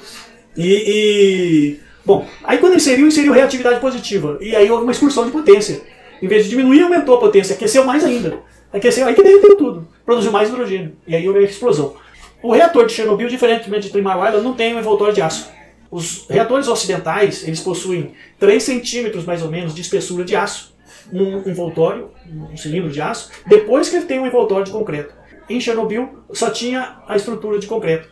E, 0.57 0.67
e, 0.67 1.79
Bom, 2.05 2.25
aí 2.43 2.57
quando 2.57 2.75
inseriu, 2.75 3.07
inseriu 3.07 3.31
reatividade 3.31 3.79
positiva. 3.79 4.37
E 4.41 4.55
aí 4.55 4.69
houve 4.69 4.83
uma 4.83 4.91
excursão 4.91 5.25
de 5.25 5.31
potência. 5.31 5.81
Em 6.21 6.27
vez 6.27 6.43
de 6.43 6.49
diminuir, 6.49 6.81
aumentou 6.81 7.15
a 7.15 7.19
potência, 7.19 7.55
aqueceu 7.55 7.85
mais 7.85 8.03
ainda. 8.03 8.39
Aqueceu, 8.73 9.07
aí 9.07 9.13
que 9.13 9.23
derreteu 9.23 9.57
tudo. 9.57 9.87
Produziu 10.05 10.31
mais 10.31 10.49
hidrogênio. 10.49 10.95
E 11.05 11.15
aí 11.15 11.27
houve 11.27 11.39
a 11.39 11.43
explosão. 11.43 11.95
O 12.41 12.51
reator 12.51 12.85
de 12.85 12.93
Chernobyl, 12.93 13.27
diferentemente 13.27 13.83
de 13.83 13.89
Three 13.89 14.01
Mile 14.01 14.15
Island, 14.15 14.43
não 14.43 14.53
tem 14.53 14.75
um 14.75 14.79
envoltório 14.79 15.13
de 15.13 15.21
aço. 15.21 15.49
Os 15.91 16.25
reatores 16.29 16.67
ocidentais, 16.67 17.45
eles 17.45 17.59
possuem 17.59 18.13
3 18.39 18.63
centímetros 18.63 19.25
mais 19.25 19.43
ou 19.43 19.49
menos 19.51 19.75
de 19.75 19.81
espessura 19.81 20.23
de 20.23 20.35
aço 20.35 20.73
num 21.11 21.39
envoltório, 21.47 22.09
um 22.51 22.55
cilindro 22.55 22.89
de 22.89 23.01
aço, 23.01 23.29
depois 23.45 23.89
que 23.89 23.97
ele 23.97 24.05
tem 24.05 24.19
um 24.19 24.25
envoltório 24.25 24.63
de 24.63 24.71
concreto. 24.71 25.13
Em 25.49 25.59
Chernobyl 25.59 26.09
só 26.31 26.49
tinha 26.49 27.01
a 27.07 27.15
estrutura 27.15 27.59
de 27.59 27.67
concreto. 27.67 28.09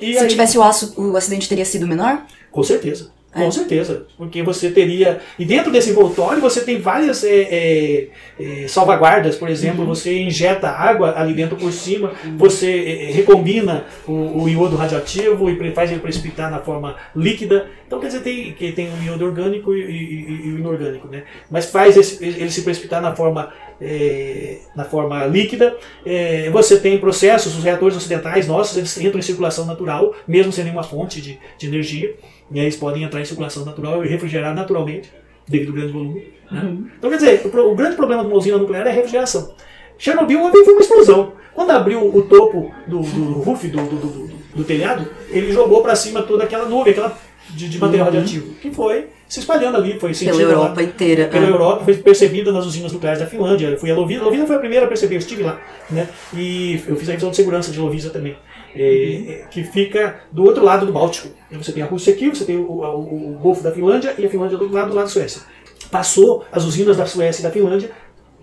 E 0.00 0.14
Se 0.14 0.20
aí, 0.20 0.28
tivesse 0.28 0.56
o 0.56 0.62
aço, 0.62 0.94
o 0.96 1.16
acidente 1.16 1.48
teria 1.48 1.64
sido 1.64 1.86
menor? 1.86 2.24
Com 2.50 2.62
certeza. 2.62 3.12
Com 3.32 3.42
é. 3.42 3.50
certeza, 3.50 4.06
porque 4.16 4.42
você 4.42 4.70
teria. 4.70 5.20
E 5.38 5.44
dentro 5.44 5.70
desse 5.70 5.90
envoltório 5.90 6.40
você 6.40 6.62
tem 6.62 6.80
várias 6.80 7.22
é, 7.22 7.28
é, 7.28 8.08
é, 8.40 8.68
salvaguardas, 8.68 9.36
por 9.36 9.50
exemplo, 9.50 9.82
uhum. 9.82 9.88
você 9.88 10.18
injeta 10.18 10.68
água 10.68 11.12
ali 11.14 11.34
dentro 11.34 11.54
por 11.54 11.70
cima, 11.70 12.12
uhum. 12.24 12.38
você 12.38 13.06
é, 13.08 13.12
recombina 13.12 13.84
o, 14.06 14.44
o, 14.44 14.48
iodo 14.48 14.76
radioativo 14.76 15.50
e 15.50 15.72
faz 15.72 15.90
ele 15.90 16.00
precipitar 16.00 16.50
na 16.50 16.58
forma 16.58 16.96
líquida. 17.14 17.66
Então, 17.86 18.00
quer 18.00 18.06
dizer, 18.06 18.20
tem, 18.20 18.52
que 18.52 18.72
tem 18.72 18.88
o 18.88 19.04
iodo 19.04 19.26
orgânico 19.26 19.74
e, 19.74 19.80
e, 19.80 20.46
e 20.46 20.52
o 20.52 20.58
inorgânico, 20.58 21.06
né? 21.06 21.24
Mas 21.50 21.70
faz 21.70 21.98
esse, 21.98 22.24
ele 22.24 22.50
se 22.50 22.62
precipitar 22.62 23.02
na 23.02 23.14
forma 23.14 23.52
é, 23.80 24.58
na 24.74 24.84
forma 24.84 25.24
líquida. 25.26 25.76
É, 26.04 26.50
você 26.50 26.78
tem 26.78 26.98
processos, 26.98 27.56
os 27.56 27.64
reatores 27.64 27.96
ocidentais 27.96 28.46
nossos, 28.46 28.76
eles 28.76 28.98
entram 28.98 29.18
em 29.18 29.22
circulação 29.22 29.64
natural, 29.64 30.14
mesmo 30.26 30.52
sem 30.52 30.64
nenhuma 30.64 30.82
fonte 30.82 31.20
de, 31.20 31.38
de 31.58 31.66
energia. 31.66 32.14
E 32.50 32.58
aí 32.58 32.66
eles 32.66 32.76
podem 32.76 33.02
entrar 33.02 33.20
em 33.20 33.24
circulação 33.24 33.64
natural 33.64 34.04
e 34.04 34.08
refrigerar 34.08 34.54
naturalmente, 34.54 35.12
devido 35.46 35.68
ao 35.68 35.74
grande 35.74 35.92
volume. 35.92 36.32
Né? 36.50 36.60
Uhum. 36.62 36.86
Então, 36.98 37.10
quer 37.10 37.16
dizer, 37.16 37.42
o, 37.44 37.72
o, 37.72 37.74
grande 37.74 37.96
problema 37.96 38.22
de 38.22 38.28
uma 38.28 38.36
usina 38.36 38.58
nuclear 38.58 38.86
é 38.86 38.90
a 38.90 38.94
refrigeração. 38.94 39.54
Chernobyl 39.98 40.40
uma 40.40 40.50
foi 40.50 40.72
uma 40.72 40.80
explosão. 40.80 41.32
Quando 41.54 41.70
abriu 41.70 42.14
o 42.14 42.22
topo 42.22 42.72
do, 42.86 43.00
do 43.00 43.32
roof 43.40 43.66
do, 43.66 43.76
do, 43.82 43.96
do, 43.96 44.30
do 44.54 44.64
telhado, 44.64 45.08
ele 45.30 45.52
jogou 45.52 45.82
para 45.82 45.96
cima 45.96 46.22
toda 46.22 46.44
aquela 46.44 46.66
nuvem, 46.66 46.92
aquela 46.92 47.18
de, 47.50 47.68
de 47.68 47.78
material 47.78 48.06
uhum. 48.06 48.14
radioativo, 48.14 48.54
que 48.54 48.70
foi 48.70 49.08
se 49.28 49.40
espalhando 49.40 49.76
ali, 49.76 49.98
foi 50.00 50.14
sentida 50.14 50.36
pela 50.36 50.52
Europa 50.52 50.80
lá, 50.80 50.82
inteira. 50.82 51.28
Pela 51.28 51.46
é. 51.46 51.50
Europa, 51.50 51.84
foi 51.84 51.94
percebida 51.96 52.50
nas 52.50 52.64
usinas 52.64 52.92
nucleares 52.92 53.20
da 53.20 53.26
Finlândia. 53.26 53.76
Fui 53.76 53.90
a 53.90 53.94
Lovisa, 53.94 54.24
Lovisa 54.24 54.46
foi 54.46 54.56
a 54.56 54.58
primeira 54.58 54.86
a 54.86 54.88
perceber, 54.88 55.16
eu 55.16 55.18
estive 55.18 55.42
lá, 55.42 55.60
né? 55.90 56.08
E 56.34 56.82
eu 56.86 56.96
fiz 56.96 57.08
a 57.08 57.12
revisão 57.12 57.30
de 57.30 57.36
segurança 57.36 57.70
de 57.70 57.78
Lovisa 57.78 58.10
também 58.10 58.36
é, 58.74 59.44
que 59.50 59.64
fica 59.64 60.20
do 60.30 60.44
outro 60.44 60.64
lado 60.64 60.86
do 60.86 60.92
Báltico. 60.92 61.28
Você 61.52 61.72
tem 61.72 61.82
a 61.82 61.86
Rússia 61.86 62.12
aqui, 62.12 62.28
você 62.28 62.44
tem 62.44 62.56
o, 62.56 62.62
o, 62.62 63.34
o 63.34 63.38
Golfo 63.38 63.62
da 63.62 63.72
Finlândia 63.72 64.14
e 64.18 64.26
a 64.26 64.30
Finlândia 64.30 64.58
do 64.58 64.70
lado 64.70 64.90
do 64.90 64.94
lado 64.94 65.04
da 65.04 65.10
Suécia. 65.10 65.42
Passou 65.90 66.44
as 66.52 66.64
usinas 66.64 66.96
da 66.96 67.06
Suécia 67.06 67.40
e 67.40 67.44
da 67.44 67.50
Finlândia, 67.50 67.90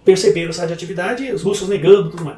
perceberam 0.03 0.49
essa 0.49 0.61
radioatividade, 0.61 1.31
os 1.31 1.41
russos 1.41 1.69
negando 1.69 2.09
tudo 2.09 2.25
mais. 2.25 2.37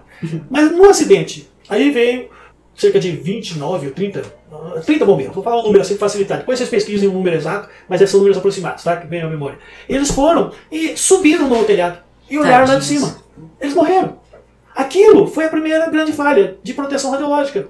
Mas 0.50 0.72
no 0.72 0.90
acidente, 0.90 1.50
aí 1.70 1.92
veio 1.92 2.30
cerca 2.78 3.00
de 3.00 3.12
29 3.12 3.88
ou 3.88 3.94
30, 3.94 4.22
ah, 4.52 4.80
30 4.86 5.04
bombeiros, 5.04 5.34
vou 5.34 5.44
falar 5.44 5.62
um 5.62 5.64
número 5.64 5.82
assim 5.82 5.98
para 5.98 6.08
facilitar. 6.08 6.38
Depois 6.38 6.60
vocês 6.60 6.70
pesquisem 6.70 7.10
um 7.10 7.14
número 7.14 7.36
exato, 7.36 7.68
mas 7.90 8.00
esses 8.00 8.12
são 8.12 8.20
números 8.20 8.38
aproximados, 8.38 8.84
tá? 8.84 8.96
Que 8.96 9.08
vem 9.08 9.22
à 9.22 9.28
memória. 9.28 9.58
Eles 9.90 10.12
foram 10.12 10.52
e 10.72 10.96
subiram 10.96 11.50
no 11.50 11.64
telhado 11.66 11.98
e 12.30 12.38
olharam 12.38 12.68
lá 12.68 12.76
de 12.76 12.86
cima. 12.86 13.18
Eles 13.60 13.74
morreram. 13.74 14.20
Aquilo 14.76 15.26
foi 15.26 15.46
a 15.46 15.50
primeira 15.50 15.90
grande 15.90 16.14
falha 16.14 16.58
de 16.62 16.74
proteção 16.74 17.10
radiológica. 17.10 17.68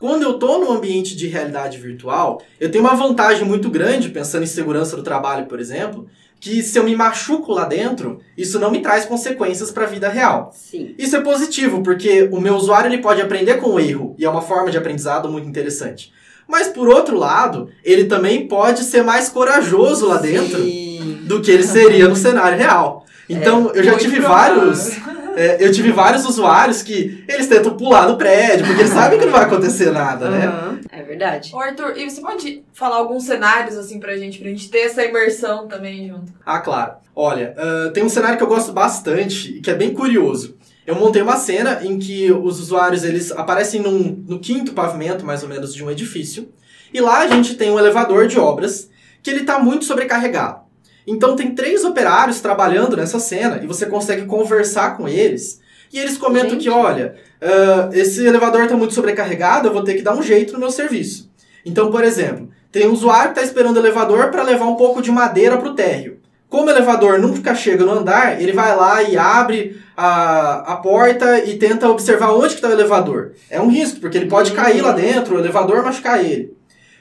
Quando 0.00 0.22
eu 0.22 0.32
estou 0.32 0.58
no 0.58 0.72
ambiente 0.72 1.14
de 1.14 1.26
realidade 1.26 1.76
virtual, 1.76 2.40
eu 2.58 2.70
tenho 2.70 2.82
uma 2.82 2.96
vantagem 2.96 3.44
muito 3.44 3.68
grande, 3.68 4.08
pensando 4.08 4.44
em 4.44 4.46
segurança 4.46 4.96
do 4.96 5.02
trabalho, 5.02 5.44
por 5.44 5.60
exemplo, 5.60 6.06
que 6.40 6.62
se 6.62 6.78
eu 6.78 6.84
me 6.84 6.96
machuco 6.96 7.52
lá 7.52 7.66
dentro, 7.66 8.20
isso 8.36 8.58
não 8.58 8.70
me 8.70 8.80
traz 8.80 9.04
consequências 9.04 9.70
para 9.70 9.84
a 9.84 9.88
vida 9.88 10.08
real. 10.08 10.50
Sim. 10.56 10.94
Isso 10.98 11.14
é 11.14 11.20
positivo, 11.20 11.82
porque 11.82 12.28
o 12.32 12.40
meu 12.40 12.54
usuário 12.54 12.88
ele 12.88 13.02
pode 13.02 13.20
aprender 13.20 13.58
com 13.58 13.74
o 13.74 13.78
erro, 13.80 14.14
e 14.18 14.24
é 14.24 14.30
uma 14.30 14.40
forma 14.40 14.70
de 14.70 14.78
aprendizado 14.78 15.28
muito 15.28 15.46
interessante. 15.46 16.12
Mas 16.48 16.68
por 16.68 16.88
outro 16.88 17.16
lado, 17.16 17.68
ele 17.84 18.06
também 18.06 18.48
pode 18.48 18.82
ser 18.84 19.04
mais 19.04 19.28
corajoso 19.28 20.08
lá 20.08 20.16
dentro 20.16 20.60
Sim. 20.60 21.20
do 21.24 21.40
que 21.40 21.50
ele 21.50 21.62
seria 21.62 22.08
no 22.08 22.16
cenário 22.16 22.58
real. 22.58 23.04
Então, 23.28 23.70
eu 23.74 23.84
já 23.84 23.96
tive 23.96 24.16
provável. 24.18 24.56
vários 24.56 24.90
é, 25.36 25.64
eu 25.64 25.72
tive 25.72 25.92
vários 25.92 26.24
usuários 26.24 26.82
que 26.82 27.24
eles 27.28 27.46
tentam 27.46 27.76
pular 27.76 28.06
do 28.06 28.16
prédio, 28.16 28.66
porque 28.66 28.82
eles 28.82 28.92
sabem 28.92 29.18
que 29.18 29.24
não 29.24 29.32
vai 29.32 29.44
acontecer 29.44 29.90
nada, 29.90 30.30
né? 30.30 30.46
Aham, 30.46 30.80
É 30.90 31.02
verdade. 31.02 31.50
Ô, 31.54 31.58
Arthur, 31.60 31.96
e 31.96 32.08
você 32.10 32.20
pode 32.20 32.64
falar 32.72 32.96
alguns 32.96 33.24
cenários 33.24 33.76
assim 33.76 33.98
pra 34.00 34.16
gente, 34.16 34.38
pra 34.38 34.48
gente 34.48 34.68
ter 34.70 34.80
essa 34.80 35.04
imersão 35.04 35.66
também 35.68 36.08
junto? 36.08 36.32
Ah, 36.44 36.58
claro. 36.58 36.94
Olha, 37.14 37.54
ah, 37.56 37.90
tem 37.92 38.02
um 38.04 38.08
cenário 38.08 38.36
que 38.36 38.42
eu 38.42 38.48
gosto 38.48 38.72
bastante 38.72 39.58
e 39.58 39.60
que 39.60 39.70
é 39.70 39.74
bem 39.74 39.92
curioso. 39.92 40.56
Eu 40.86 40.94
montei 40.96 41.22
uma 41.22 41.36
cena 41.36 41.80
em 41.84 41.98
que 41.98 42.32
os 42.32 42.58
usuários 42.58 43.04
eles 43.04 43.30
aparecem 43.32 43.80
num, 43.80 44.24
no 44.26 44.40
quinto 44.40 44.72
pavimento, 44.72 45.24
mais 45.24 45.42
ou 45.42 45.48
menos, 45.48 45.74
de 45.74 45.84
um 45.84 45.90
edifício. 45.90 46.48
E 46.92 47.00
lá 47.00 47.20
a 47.20 47.28
gente 47.28 47.54
tem 47.54 47.70
um 47.70 47.78
elevador 47.78 48.26
de 48.26 48.38
obras 48.38 48.90
que 49.22 49.30
ele 49.30 49.40
está 49.40 49.58
muito 49.58 49.84
sobrecarregado. 49.84 50.62
Então 51.10 51.34
tem 51.34 51.52
três 51.52 51.84
operários 51.84 52.40
trabalhando 52.40 52.96
nessa 52.96 53.18
cena 53.18 53.60
e 53.60 53.66
você 53.66 53.84
consegue 53.84 54.26
conversar 54.26 54.96
com 54.96 55.08
eles. 55.08 55.60
E 55.92 55.98
eles 55.98 56.16
comentam 56.16 56.50
Gente. 56.50 56.62
que, 56.62 56.70
olha, 56.70 57.16
ah, 57.42 57.90
esse 57.92 58.24
elevador 58.24 58.62
está 58.62 58.76
muito 58.76 58.94
sobrecarregado, 58.94 59.66
eu 59.66 59.72
vou 59.72 59.82
ter 59.82 59.94
que 59.94 60.02
dar 60.02 60.14
um 60.14 60.22
jeito 60.22 60.52
no 60.52 60.60
meu 60.60 60.70
serviço. 60.70 61.28
Então, 61.66 61.90
por 61.90 62.04
exemplo, 62.04 62.48
tem 62.70 62.86
um 62.86 62.92
usuário 62.92 63.32
que 63.32 63.40
está 63.40 63.42
esperando 63.42 63.76
o 63.76 63.80
elevador 63.80 64.30
para 64.30 64.44
levar 64.44 64.66
um 64.66 64.76
pouco 64.76 65.02
de 65.02 65.10
madeira 65.10 65.58
para 65.58 65.68
o 65.68 65.74
térreo. 65.74 66.20
Como 66.48 66.66
o 66.66 66.70
elevador 66.70 67.18
nunca 67.18 67.56
chega 67.56 67.84
no 67.84 67.92
andar, 67.92 68.40
ele 68.40 68.52
vai 68.52 68.74
lá 68.76 69.02
e 69.02 69.18
abre 69.18 69.80
a, 69.96 70.74
a 70.74 70.76
porta 70.76 71.44
e 71.44 71.58
tenta 71.58 71.88
observar 71.88 72.32
onde 72.32 72.54
está 72.54 72.68
o 72.68 72.72
elevador. 72.72 73.32
É 73.50 73.60
um 73.60 73.68
risco, 73.68 74.00
porque 74.00 74.16
ele 74.16 74.28
pode 74.28 74.52
cair 74.52 74.80
lá 74.80 74.92
dentro, 74.92 75.34
o 75.34 75.38
elevador 75.40 75.82
machucar 75.82 76.24
ele. 76.24 76.56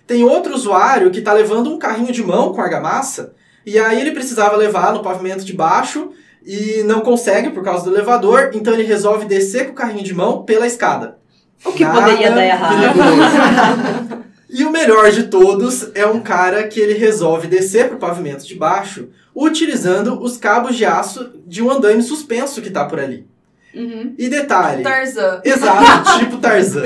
Tem 0.08 0.24
outro 0.24 0.56
usuário 0.56 1.12
que 1.12 1.20
está 1.20 1.32
levando 1.32 1.72
um 1.72 1.78
carrinho 1.78 2.12
de 2.12 2.24
mão 2.24 2.52
com 2.54 2.62
argamassa, 2.62 3.34
e 3.70 3.80
aí 3.80 4.02
ele 4.02 4.12
precisava 4.12 4.56
levar 4.56 4.94
no 4.94 5.02
pavimento 5.02 5.46
de 5.46 5.54
baixo 5.54 6.12
e 6.46 6.84
não 6.84 7.02
consegue 7.02 7.52
por 7.52 7.64
causa 7.64 7.84
do 7.84 7.96
elevador, 7.96 8.52
então 8.54 8.74
ele 8.74 8.84
resolve 8.84 9.26
descer 9.26 9.68
com 9.68 9.72
o 9.72 9.76
carrinho 9.76 10.04
de 10.04 10.14
mão 10.14 10.44
pela 10.44 10.66
escada. 10.66 11.18
O 11.66 11.72
que 11.72 11.84
Nada 11.84 12.02
poderia 12.02 12.32
dar 12.32 12.46
errado? 12.46 14.20
E 14.52 14.66
o 14.66 14.72
melhor 14.72 15.12
de 15.12 15.26
todos 15.26 15.92
é 15.94 16.08
um 16.08 16.22
cara 16.22 16.68
que 16.68 16.80
ele 16.80 16.96
resolve 16.96 17.48
descer 17.48 17.88
pro 17.88 18.00
pavimento 18.00 18.48
de 18.48 18.56
baixo 18.56 19.10
utilizando 19.36 20.20
os 20.20 20.38
cabos 20.38 20.76
de 20.76 20.86
aço 20.86 21.34
de 21.46 21.62
um 21.62 21.70
andaime 21.70 22.02
suspenso 22.02 22.60
que 22.60 22.72
tá 22.72 22.84
por 22.84 23.00
ali. 23.00 23.28
Uhum. 23.74 24.16
E 24.18 24.28
detalhe. 24.30 24.84
Tarzan. 24.84 25.42
Exato, 25.44 26.20
tipo 26.20 26.38
Tarzan. 26.38 26.84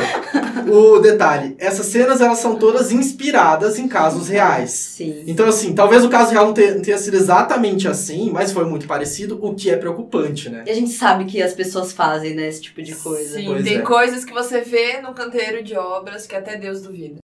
O 0.68 1.00
detalhe, 1.00 1.56
essas 1.58 1.86
cenas 1.88 2.22
elas 2.22 2.40
são 2.40 2.56
todas 2.56 2.92
inspiradas 2.92 3.78
em 3.80 3.88
casos 3.88 4.28
reais. 4.30 4.72
Sim. 4.72 5.24
Então, 5.28 5.48
assim, 5.48 5.74
talvez 5.74 6.04
o 6.04 6.10
caso 6.10 6.32
real 6.32 6.46
não 6.48 6.54
tenha, 6.54 6.76
não 6.76 6.82
tenha 6.82 6.98
sido 6.98 7.16
exatamente 7.16 7.88
assim, 7.88 8.30
mas 8.32 8.52
foi 8.52 8.66
muito 8.66 8.86
parecido, 8.88 9.40
o 9.42 9.54
que 9.56 9.70
é 9.70 9.78
preocupante, 9.78 10.50
né? 10.50 10.64
E 10.68 10.72
a 10.72 10.76
gente 10.76 10.92
sabe 10.92 11.26
que 11.26 11.42
as 11.42 11.54
pessoas 11.54 11.92
fazem, 11.92 12.36
né, 12.36 12.48
esse 12.48 12.62
tipo 12.62 12.82
de 12.82 12.96
coisa. 12.96 13.36
Sim, 13.38 13.46
Pois 13.46 13.64
tem 13.64 13.78
é. 13.78 13.82
coisas 13.82 14.24
que 14.26 14.34
você 14.34 14.62
vê 14.62 15.02
no 15.02 15.14
canteiro 15.14 15.64
de 15.64 15.76
obras 15.76 16.26
que 16.28 16.36
até 16.36 16.56
Deus 16.58 16.82
duvida. 16.82 17.18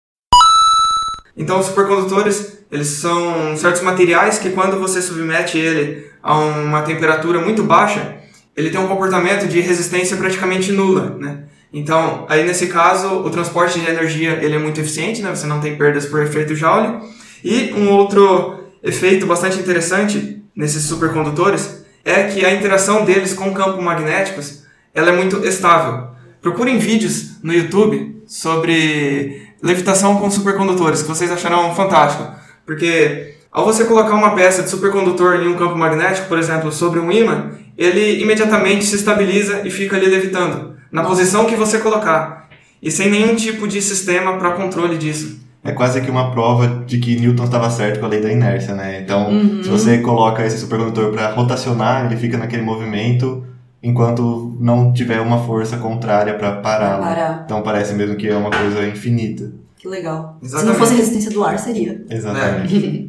Então, 1.36 1.60
os 1.60 1.68
supercondutores, 1.68 2.60
eles 2.72 2.88
são 2.88 3.56
certos 3.56 3.82
materiais 3.82 4.40
que 4.40 4.50
quando 4.50 4.78
você 4.80 5.02
submete 5.02 5.58
ele 5.58 6.10
a 6.22 6.38
uma 6.38 6.82
temperatura 6.82 7.40
muito 7.40 7.64
baixa, 7.64 8.19
ele 8.60 8.70
tem 8.70 8.80
um 8.80 8.88
comportamento 8.88 9.48
de 9.48 9.62
resistência 9.62 10.18
praticamente 10.18 10.74
nula, 10.74 11.16
né? 11.18 11.44
Então, 11.72 12.26
aí 12.28 12.46
nesse 12.46 12.68
caso, 12.68 13.08
o 13.08 13.30
transporte 13.30 13.80
de 13.80 13.90
energia 13.90 14.38
ele 14.42 14.56
é 14.56 14.60
muito 14.60 14.82
eficiente, 14.82 15.22
né? 15.22 15.34
Você 15.34 15.48
não 15.48 15.62
tem 15.62 15.78
perdas 15.78 16.06
por 16.06 16.22
efeito 16.22 16.54
Joule. 16.54 17.00
E 17.42 17.72
um 17.74 17.90
outro 17.90 18.66
efeito 18.84 19.26
bastante 19.26 19.58
interessante 19.58 20.44
nesses 20.54 20.84
supercondutores 20.84 21.86
é 22.04 22.24
que 22.24 22.46
a 22.46 22.54
interação 22.54 23.06
deles 23.06 23.34
com 23.34 23.54
campos 23.54 23.82
magnéticos 23.82 24.64
ela 24.94 25.10
é 25.12 25.16
muito 25.16 25.38
estável. 25.46 26.10
Procurem 26.42 26.78
vídeos 26.80 27.42
no 27.42 27.54
YouTube 27.54 28.22
sobre 28.28 29.48
levitação 29.64 30.18
com 30.18 30.30
supercondutores, 30.30 31.02
que 31.02 31.08
vocês 31.08 31.32
acharão 31.32 31.74
fantástico. 31.74 32.30
Porque 32.66 33.36
ao 33.50 33.64
você 33.64 33.86
colocar 33.86 34.16
uma 34.16 34.36
peça 34.36 34.64
de 34.64 34.70
supercondutor 34.70 35.36
em 35.36 35.48
um 35.48 35.56
campo 35.56 35.78
magnético, 35.78 36.28
por 36.28 36.38
exemplo, 36.38 36.74
sobre 36.74 37.00
um 37.00 37.10
ímã, 37.10 37.52
ele 37.80 38.22
imediatamente 38.22 38.86
se 38.86 38.96
estabiliza 38.98 39.62
e 39.66 39.72
fica 39.72 39.96
ali 39.96 40.06
levitando, 40.08 40.76
na 40.92 41.04
posição 41.04 41.46
que 41.46 41.56
você 41.56 41.80
colocar. 41.80 42.50
E 42.84 42.92
sem 42.92 43.10
nenhum 43.10 43.36
tipo 43.36 43.68
de 43.68 43.82
sistema 43.82 44.38
para 44.38 44.52
controle 44.52 44.98
disso. 44.98 45.40
É 45.64 45.72
quase 45.72 46.00
que 46.02 46.10
uma 46.12 46.32
prova 46.32 46.84
de 46.86 46.98
que 47.00 47.20
Newton 47.20 47.44
estava 47.46 47.70
certo 47.70 48.00
com 48.00 48.06
a 48.06 48.10
lei 48.10 48.22
da 48.22 48.32
inércia, 48.32 48.74
né? 48.76 49.02
Então, 49.02 49.30
Uhum. 49.30 49.64
se 49.64 49.70
você 49.70 49.98
coloca 50.00 50.46
esse 50.46 50.58
supercondutor 50.58 51.12
para 51.12 51.32
rotacionar, 51.32 52.06
ele 52.06 52.16
fica 52.18 52.38
naquele 52.38 52.62
movimento 52.62 53.44
enquanto 53.82 54.58
não 54.60 54.92
tiver 54.94 55.20
uma 55.22 55.40
força 55.46 55.78
contrária 55.78 56.34
para 56.36 56.54
pará-lo. 56.58 57.04
Parar. 57.04 57.42
Então 57.46 57.62
parece 57.62 57.94
mesmo 57.94 58.16
que 58.16 58.28
é 58.28 58.36
uma 58.36 58.50
coisa 58.52 58.86
infinita. 58.88 59.52
Que 59.78 59.88
legal. 59.88 60.38
Se 60.42 60.48
Exatamente. 60.48 60.72
não 60.74 60.80
fosse 60.80 60.94
a 60.94 60.98
resistência 60.98 61.32
do 61.32 61.44
ar, 61.44 61.58
seria. 61.58 62.06
Exatamente. 62.10 63.09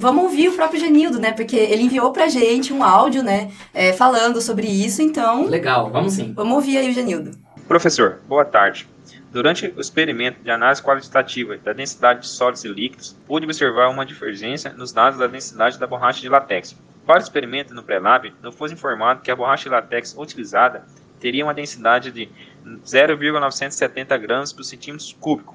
Vamos 0.00 0.24
ouvir 0.24 0.48
o 0.48 0.52
próprio 0.56 0.80
Genildo, 0.80 1.20
né? 1.20 1.30
Porque 1.32 1.56
ele 1.56 1.82
enviou 1.82 2.10
pra 2.10 2.26
gente 2.26 2.72
um 2.72 2.82
áudio, 2.82 3.22
né? 3.22 3.50
é, 3.74 3.92
falando 3.92 4.40
sobre 4.40 4.66
isso, 4.66 5.02
então. 5.02 5.44
Legal, 5.46 5.90
vamos 5.90 6.14
sim. 6.14 6.32
Vamos 6.34 6.54
ouvir 6.54 6.78
aí 6.78 6.88
o 6.90 6.92
Genildo. 6.94 7.32
Professor, 7.68 8.18
boa 8.26 8.44
tarde. 8.44 8.88
Durante 9.30 9.72
o 9.76 9.80
experimento 9.80 10.42
de 10.42 10.50
análise 10.50 10.82
qualitativa 10.82 11.56
da 11.58 11.72
densidade 11.74 12.20
de 12.22 12.28
sólidos 12.28 12.64
e 12.64 12.68
líquidos, 12.68 13.14
pude 13.26 13.44
observar 13.44 13.88
uma 13.90 14.04
divergência 14.06 14.72
nos 14.72 14.90
dados 14.90 15.18
da 15.18 15.26
densidade 15.26 15.78
da 15.78 15.86
borracha 15.86 16.20
de 16.22 16.28
látex. 16.30 16.74
Para 17.06 17.18
o 17.20 17.22
experimento 17.22 17.74
no 17.74 17.82
pré-lab, 17.82 18.32
não 18.42 18.50
foi 18.50 18.72
informado 18.72 19.20
que 19.20 19.30
a 19.30 19.36
borracha 19.36 19.64
de 19.64 19.68
látex 19.68 20.16
utilizada 20.18 20.84
teria 21.20 21.44
uma 21.44 21.52
densidade 21.54 22.10
de 22.10 22.28
0,970 22.84 24.16
gramas 24.16 24.52
por 24.52 24.64
centímetro 24.64 25.06
cúbico. 25.20 25.54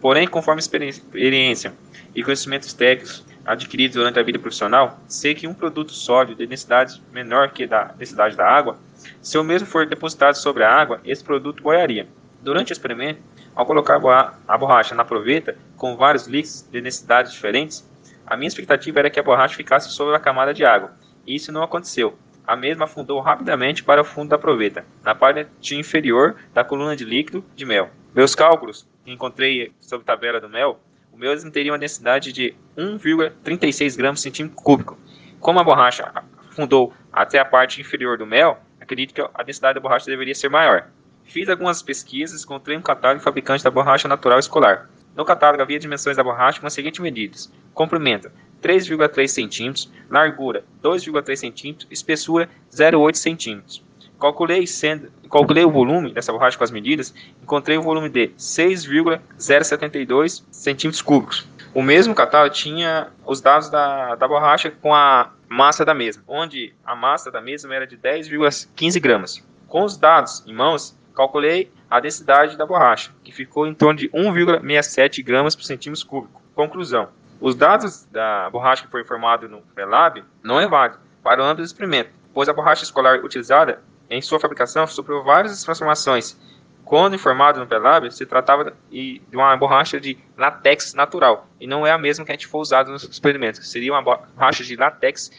Porém, 0.00 0.26
conforme 0.26 0.60
experi- 0.60 0.88
experiência 0.88 1.74
e 2.14 2.22
conhecimentos 2.22 2.72
técnicos 2.72 3.24
adquiridos 3.50 3.96
durante 3.96 4.18
a 4.18 4.22
vida 4.22 4.38
profissional, 4.38 5.00
sei 5.08 5.34
que 5.34 5.46
um 5.46 5.54
produto 5.54 5.92
sólido 5.92 6.36
de 6.36 6.46
densidade 6.46 7.02
menor 7.12 7.50
que 7.50 7.66
da 7.66 7.84
densidade 7.84 8.36
da 8.36 8.46
água, 8.46 8.78
se 9.20 9.36
o 9.36 9.44
mesmo 9.44 9.66
for 9.66 9.86
depositado 9.86 10.34
sobre 10.36 10.62
a 10.62 10.72
água, 10.72 11.00
esse 11.04 11.24
produto 11.24 11.62
boiaria. 11.62 12.06
Durante 12.40 12.70
o 12.70 12.74
experimento, 12.74 13.20
ao 13.54 13.66
colocar 13.66 13.96
a 13.96 13.98
borra- 13.98 14.34
a 14.46 14.56
borracha 14.56 14.94
na 14.94 15.04
proveta 15.04 15.56
com 15.76 15.96
vários 15.96 16.26
líquidos 16.26 16.66
de 16.70 16.80
densidades 16.80 17.32
diferentes, 17.32 17.88
a 18.26 18.36
minha 18.36 18.48
expectativa 18.48 19.00
era 19.00 19.10
que 19.10 19.18
a 19.18 19.22
borracha 19.22 19.56
ficasse 19.56 19.90
sobre 19.90 20.14
a 20.14 20.20
camada 20.20 20.54
de 20.54 20.64
água. 20.64 20.92
E 21.26 21.34
isso 21.34 21.50
não 21.50 21.62
aconteceu. 21.62 22.16
A 22.46 22.54
mesma 22.56 22.84
afundou 22.84 23.20
rapidamente 23.20 23.82
para 23.82 24.00
o 24.00 24.04
fundo 24.04 24.30
da 24.30 24.38
proveta, 24.38 24.84
na 25.02 25.14
parte 25.14 25.46
inferior 25.74 26.36
da 26.54 26.64
coluna 26.64 26.96
de 26.96 27.04
líquido 27.04 27.44
de 27.54 27.64
mel. 27.64 27.90
Meus 28.14 28.34
cálculos, 28.34 28.86
que 29.04 29.12
encontrei 29.12 29.72
sobre 29.80 30.04
a 30.04 30.06
tabela 30.06 30.40
do 30.40 30.48
mel, 30.48 30.80
o 31.12 31.16
meu 31.16 31.50
teria 31.50 31.72
uma 31.72 31.78
densidade 31.78 32.32
de 32.32 32.54
1,36 32.76 33.96
gramas 33.96 34.20
por 34.20 34.22
centímetro 34.22 34.56
cúbico. 34.56 34.98
Como 35.38 35.58
a 35.58 35.64
borracha 35.64 36.10
afundou 36.50 36.92
até 37.12 37.38
a 37.38 37.44
parte 37.44 37.80
inferior 37.80 38.18
do 38.18 38.26
mel, 38.26 38.58
acredito 38.80 39.14
que 39.14 39.20
a 39.20 39.42
densidade 39.42 39.74
da 39.74 39.80
borracha 39.80 40.06
deveria 40.06 40.34
ser 40.34 40.48
maior. 40.48 40.88
Fiz 41.24 41.48
algumas 41.48 41.82
pesquisas 41.82 42.40
e 42.40 42.44
encontrei 42.44 42.76
um 42.76 42.82
catálogo 42.82 43.22
fabricante 43.22 43.62
da 43.62 43.70
borracha 43.70 44.08
natural 44.08 44.38
escolar. 44.38 44.90
No 45.14 45.24
catálogo 45.24 45.62
havia 45.62 45.78
dimensões 45.78 46.16
da 46.16 46.24
borracha 46.24 46.60
com 46.60 46.66
as 46.66 46.72
seguintes 46.72 47.00
medidas: 47.00 47.52
comprimento 47.74 48.30
3,3 48.62 49.28
cm, 49.28 49.90
largura 50.08 50.64
2,3 50.82 51.36
cm, 51.36 51.86
espessura 51.90 52.48
0,8 52.72 53.14
cm. 53.16 53.89
Calculei, 54.20 54.66
sendo, 54.66 55.10
calculei 55.30 55.64
o 55.64 55.70
volume 55.70 56.12
dessa 56.12 56.32
borracha 56.32 56.58
com 56.58 56.64
as 56.64 56.70
medidas, 56.70 57.14
encontrei 57.42 57.78
um 57.78 57.82
volume 57.82 58.08
de 58.08 58.32
6,072 58.36 60.46
centímetros 60.50 61.02
cúbicos. 61.02 61.48
O 61.72 61.82
mesmo 61.82 62.14
catálogo 62.14 62.54
tinha 62.54 63.08
os 63.24 63.40
dados 63.40 63.70
da, 63.70 64.16
da 64.16 64.28
borracha 64.28 64.70
com 64.70 64.94
a 64.94 65.30
massa 65.48 65.84
da 65.84 65.94
mesma, 65.94 66.22
onde 66.28 66.74
a 66.84 66.94
massa 66.94 67.30
da 67.30 67.40
mesma 67.40 67.74
era 67.74 67.86
de 67.86 67.96
10,15 67.96 69.00
gramas. 69.00 69.42
Com 69.66 69.84
os 69.84 69.96
dados 69.96 70.44
em 70.46 70.52
mãos, 70.52 70.94
Calculei 71.14 71.70
a 71.90 72.00
densidade 72.00 72.56
da 72.56 72.64
borracha, 72.64 73.10
que 73.22 73.30
ficou 73.30 73.66
em 73.66 73.74
torno 73.74 73.98
de 73.98 74.08
1,67 74.08 75.22
gramas 75.22 75.56
por 75.56 75.64
centímetro 75.64 76.06
cúbico. 76.06 76.40
Conclusão: 76.54 77.08
os 77.40 77.54
dados 77.54 78.04
da 78.06 78.48
borracha 78.48 78.84
que 78.84 78.90
foi 78.90 79.02
informado 79.02 79.48
no 79.48 79.60
Prelab 79.74 80.22
não 80.42 80.60
é 80.60 80.66
válido 80.66 81.00
para 81.22 81.42
o 81.42 81.44
âmbito 81.44 81.62
do 81.62 81.66
experimento, 81.66 82.10
pois 82.32 82.48
a 82.48 82.52
borracha 82.52 82.84
escolar 82.84 83.24
utilizada 83.24 83.82
em 84.10 84.20
sua 84.20 84.40
fabricação 84.40 84.86
sofreu 84.86 85.22
várias 85.22 85.62
transformações. 85.62 86.36
Quando 86.84 87.14
informado 87.14 87.60
no 87.60 87.66
Prelab, 87.68 88.10
se 88.10 88.26
tratava 88.26 88.72
de 88.90 89.22
uma 89.32 89.56
borracha 89.56 90.00
de 90.00 90.18
látex 90.36 90.92
natural, 90.92 91.46
e 91.60 91.66
não 91.66 91.86
é 91.86 91.92
a 91.92 91.98
mesma 91.98 92.24
que 92.24 92.32
a 92.32 92.34
gente 92.34 92.48
for 92.48 92.58
usado 92.58 92.90
nos 92.90 93.04
experimentos, 93.04 93.70
seria 93.70 93.92
uma 93.92 94.02
borracha 94.02 94.64
de 94.64 94.74
látex 94.74 95.30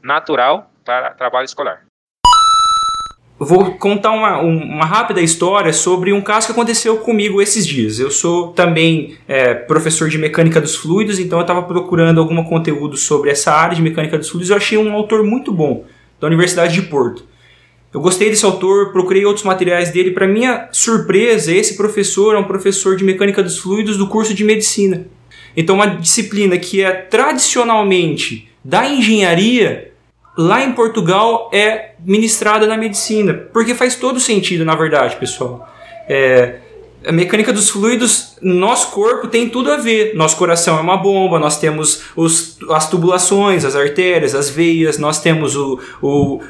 natural 0.00 0.70
para 0.84 1.10
trabalho 1.10 1.44
escolar. 1.44 1.82
Vou 3.36 3.76
contar 3.76 4.12
uma, 4.12 4.38
uma 4.38 4.84
rápida 4.84 5.20
história 5.20 5.72
sobre 5.72 6.12
um 6.12 6.20
caso 6.20 6.46
que 6.46 6.52
aconteceu 6.52 6.98
comigo 6.98 7.42
esses 7.42 7.66
dias. 7.66 7.98
Eu 7.98 8.08
sou 8.08 8.52
também 8.52 9.18
é, 9.26 9.52
professor 9.52 10.08
de 10.08 10.16
mecânica 10.16 10.60
dos 10.60 10.76
fluidos, 10.76 11.18
então 11.18 11.40
eu 11.40 11.42
estava 11.42 11.64
procurando 11.64 12.20
algum 12.20 12.44
conteúdo 12.44 12.96
sobre 12.96 13.30
essa 13.30 13.50
área 13.50 13.74
de 13.74 13.82
mecânica 13.82 14.16
dos 14.16 14.28
fluidos. 14.28 14.50
Eu 14.50 14.56
achei 14.56 14.78
um 14.78 14.92
autor 14.92 15.24
muito 15.24 15.52
bom, 15.52 15.84
da 16.20 16.28
Universidade 16.28 16.72
de 16.72 16.82
Porto. 16.82 17.31
Eu 17.92 18.00
gostei 18.00 18.30
desse 18.30 18.44
autor, 18.44 18.90
procurei 18.90 19.24
outros 19.24 19.44
materiais 19.44 19.90
dele. 19.90 20.12
Para 20.12 20.26
minha 20.26 20.68
surpresa, 20.72 21.52
esse 21.52 21.76
professor 21.76 22.34
é 22.34 22.38
um 22.38 22.44
professor 22.44 22.96
de 22.96 23.04
mecânica 23.04 23.42
dos 23.42 23.58
fluidos 23.58 23.98
do 23.98 24.08
curso 24.08 24.32
de 24.32 24.44
medicina. 24.44 25.06
Então, 25.54 25.74
uma 25.74 25.86
disciplina 25.86 26.56
que 26.56 26.82
é 26.82 26.90
tradicionalmente 26.90 28.48
da 28.64 28.88
engenharia 28.88 29.92
lá 30.38 30.64
em 30.64 30.72
Portugal 30.72 31.50
é 31.52 31.92
ministrada 32.02 32.66
na 32.66 32.76
medicina, 32.78 33.34
porque 33.52 33.74
faz 33.74 33.94
todo 33.94 34.18
sentido, 34.18 34.64
na 34.64 34.74
verdade, 34.74 35.16
pessoal. 35.16 35.68
É, 36.08 36.60
a 37.06 37.12
mecânica 37.12 37.52
dos 37.52 37.68
fluidos, 37.68 38.36
nosso 38.40 38.90
corpo 38.90 39.28
tem 39.28 39.48
tudo 39.48 39.70
a 39.70 39.76
ver. 39.76 40.14
Nosso 40.14 40.36
coração 40.36 40.78
é 40.78 40.80
uma 40.80 40.96
bomba, 40.96 41.38
nós 41.38 41.58
temos 41.58 42.02
os, 42.14 42.58
as 42.70 42.88
tubulações, 42.88 43.64
as 43.64 43.74
artérias, 43.74 44.34
as 44.34 44.48
veias, 44.48 44.98
nós 44.98 45.20
temos 45.20 45.56
o, 45.56 45.80
o 46.00 46.40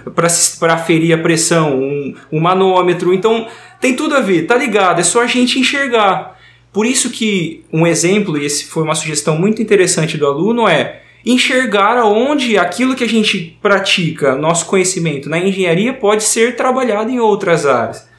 para 0.58 0.74
aferir 0.74 1.14
a 1.14 1.22
pressão, 1.22 1.78
um, 1.78 2.14
um 2.30 2.40
manômetro. 2.40 3.12
Então 3.14 3.46
tem 3.80 3.96
tudo 3.96 4.14
a 4.14 4.20
ver, 4.20 4.46
tá 4.46 4.56
ligado? 4.56 5.00
É 5.00 5.02
só 5.02 5.22
a 5.22 5.26
gente 5.26 5.58
enxergar. 5.58 6.38
Por 6.72 6.86
isso 6.86 7.10
que 7.10 7.64
um 7.72 7.86
exemplo, 7.86 8.38
e 8.38 8.46
esse 8.46 8.66
foi 8.66 8.82
uma 8.82 8.94
sugestão 8.94 9.36
muito 9.36 9.60
interessante 9.60 10.16
do 10.16 10.26
aluno, 10.26 10.66
é 10.66 11.02
enxergar 11.24 11.96
aonde 11.98 12.58
aquilo 12.58 12.94
que 12.94 13.04
a 13.04 13.08
gente 13.08 13.56
pratica, 13.62 14.34
nosso 14.36 14.66
conhecimento 14.66 15.28
na 15.28 15.38
engenharia, 15.38 15.92
pode 15.92 16.24
ser 16.24 16.56
trabalhado 16.56 17.10
em 17.10 17.20
outras 17.20 17.64
áreas. 17.66 18.12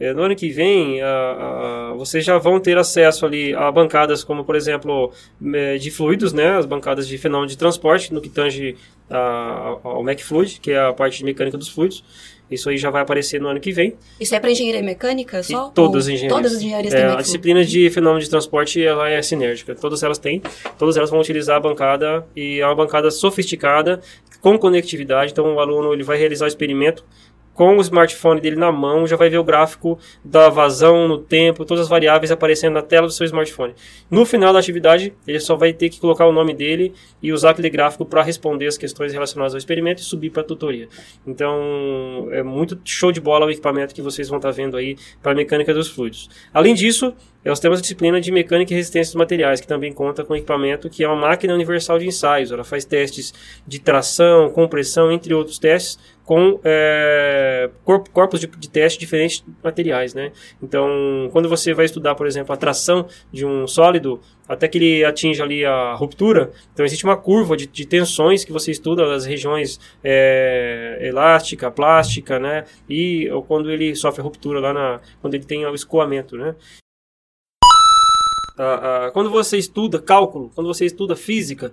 É, 0.00 0.14
no 0.14 0.22
ano 0.22 0.34
que 0.34 0.48
vem, 0.48 1.02
a, 1.02 1.90
a, 1.90 1.94
vocês 1.94 2.24
já 2.24 2.38
vão 2.38 2.58
ter 2.58 2.78
acesso 2.78 3.26
ali 3.26 3.54
a 3.54 3.70
bancadas 3.70 4.24
como, 4.24 4.42
por 4.42 4.56
exemplo, 4.56 5.12
é, 5.54 5.76
de 5.76 5.90
fluidos, 5.90 6.32
né, 6.32 6.56
as 6.56 6.64
bancadas 6.64 7.06
de 7.06 7.18
fenômeno 7.18 7.46
de 7.46 7.58
transporte, 7.58 8.12
no 8.12 8.18
que 8.18 8.30
tange 8.30 8.76
a, 9.10 9.76
ao 9.84 10.02
MacFluid, 10.02 10.58
que 10.58 10.70
é 10.70 10.80
a 10.80 10.92
parte 10.94 11.18
de 11.18 11.24
mecânica 11.24 11.58
dos 11.58 11.68
fluidos. 11.68 12.02
Isso 12.50 12.68
aí 12.68 12.76
já 12.76 12.90
vai 12.90 13.02
aparecer 13.02 13.40
no 13.40 13.48
ano 13.48 13.60
que 13.60 13.70
vem. 13.70 13.94
Isso 14.18 14.34
é 14.34 14.40
para 14.40 14.50
engenharia 14.50 14.82
mecânica 14.82 15.40
só? 15.42 15.68
E 15.68 15.70
todas 15.72 16.06
as 16.06 16.14
engenharias. 16.14 16.36
Todas 16.36 16.52
as 16.52 16.62
engenharias 16.62 16.94
é, 16.94 17.06
A 17.06 17.16
disciplina 17.16 17.64
de 17.64 17.88
fenômeno 17.90 18.20
de 18.20 18.28
transporte 18.28 18.82
ela 18.82 19.08
é 19.08 19.22
sinérgica. 19.22 19.74
Todas 19.76 20.02
elas 20.02 20.18
têm. 20.18 20.42
Todas 20.76 20.96
elas 20.96 21.10
vão 21.10 21.20
utilizar 21.20 21.58
a 21.58 21.60
bancada 21.60 22.26
e 22.34 22.58
é 22.58 22.66
uma 22.66 22.74
bancada 22.74 23.08
sofisticada 23.12 24.00
com 24.40 24.58
conectividade. 24.58 25.30
Então 25.30 25.54
o 25.54 25.60
aluno 25.60 25.92
ele 25.92 26.02
vai 26.02 26.18
realizar 26.18 26.46
o 26.46 26.48
experimento 26.48 27.04
com 27.60 27.76
o 27.76 27.80
smartphone 27.82 28.40
dele 28.40 28.56
na 28.56 28.72
mão, 28.72 29.06
já 29.06 29.16
vai 29.16 29.28
ver 29.28 29.36
o 29.36 29.44
gráfico 29.44 29.98
da 30.24 30.48
vazão 30.48 31.06
no 31.06 31.18
tempo, 31.18 31.62
todas 31.62 31.82
as 31.82 31.90
variáveis 31.90 32.30
aparecendo 32.30 32.72
na 32.72 32.80
tela 32.80 33.06
do 33.06 33.12
seu 33.12 33.26
smartphone. 33.26 33.74
No 34.10 34.24
final 34.24 34.50
da 34.50 34.58
atividade, 34.58 35.12
ele 35.28 35.38
só 35.38 35.56
vai 35.56 35.74
ter 35.74 35.90
que 35.90 36.00
colocar 36.00 36.24
o 36.24 36.32
nome 36.32 36.54
dele 36.54 36.94
e 37.22 37.30
usar 37.30 37.50
aquele 37.50 37.68
gráfico 37.68 38.06
para 38.06 38.22
responder 38.22 38.66
as 38.66 38.78
questões 38.78 39.12
relacionadas 39.12 39.52
ao 39.52 39.58
experimento 39.58 40.00
e 40.00 40.04
subir 40.06 40.30
para 40.30 40.40
a 40.40 40.44
tutoria. 40.46 40.88
Então, 41.26 42.28
é 42.32 42.42
muito 42.42 42.80
show 42.82 43.12
de 43.12 43.20
bola 43.20 43.44
o 43.44 43.50
equipamento 43.50 43.94
que 43.94 44.00
vocês 44.00 44.26
vão 44.26 44.38
estar 44.38 44.48
tá 44.48 44.54
vendo 44.56 44.78
aí 44.78 44.96
para 45.22 45.32
a 45.32 45.34
mecânica 45.34 45.74
dos 45.74 45.90
fluidos. 45.90 46.30
Além 46.54 46.74
disso, 46.74 47.14
nós 47.44 47.58
temos 47.58 47.78
a 47.78 47.82
disciplina 47.82 48.20
de 48.20 48.30
mecânica 48.30 48.72
e 48.72 48.76
resistência 48.76 49.12
dos 49.12 49.18
materiais, 49.18 49.60
que 49.60 49.66
também 49.66 49.92
conta 49.92 50.22
com 50.24 50.36
equipamento 50.36 50.90
que 50.90 51.02
é 51.02 51.08
uma 51.08 51.16
máquina 51.28 51.54
universal 51.54 51.98
de 51.98 52.06
ensaios. 52.06 52.52
Ela 52.52 52.64
faz 52.64 52.84
testes 52.84 53.32
de 53.66 53.78
tração, 53.78 54.50
compressão, 54.50 55.10
entre 55.10 55.32
outros 55.32 55.58
testes, 55.58 55.98
com 56.30 56.60
é, 56.62 57.68
corpos 58.12 58.38
de, 58.38 58.46
de, 58.46 58.70
teste 58.70 59.00
diferentes 59.00 59.40
de 59.40 59.52
materiais, 59.64 60.14
né? 60.14 60.30
Então, 60.62 61.28
quando 61.32 61.48
você 61.48 61.74
vai 61.74 61.84
estudar, 61.84 62.14
por 62.14 62.24
exemplo, 62.24 62.54
a 62.54 62.56
tração 62.56 63.08
de 63.32 63.44
um 63.44 63.66
sólido 63.66 64.20
até 64.48 64.68
que 64.68 64.78
ele 64.78 65.04
atinja 65.04 65.42
ali 65.42 65.64
a 65.64 65.92
ruptura, 65.94 66.52
então 66.72 66.86
existe 66.86 67.02
uma 67.02 67.16
curva 67.16 67.56
de, 67.56 67.66
de 67.66 67.84
tensões 67.84 68.44
que 68.44 68.52
você 68.52 68.70
estuda 68.70 69.08
das 69.08 69.26
regiões 69.26 69.80
é, 70.04 71.00
elástica, 71.02 71.68
plástica, 71.68 72.38
né? 72.38 72.64
E 72.88 73.28
ou 73.30 73.42
quando 73.42 73.68
ele 73.68 73.96
sofre 73.96 74.22
ruptura 74.22 74.60
lá 74.60 74.72
na, 74.72 75.00
quando 75.20 75.34
ele 75.34 75.44
tem 75.44 75.66
o 75.66 75.74
escoamento, 75.74 76.36
né? 76.36 76.54
Ah, 78.56 79.06
ah, 79.06 79.10
quando 79.10 79.30
você 79.30 79.58
estuda 79.58 79.98
cálculo, 79.98 80.52
quando 80.54 80.68
você 80.68 80.84
estuda 80.86 81.16
física, 81.16 81.72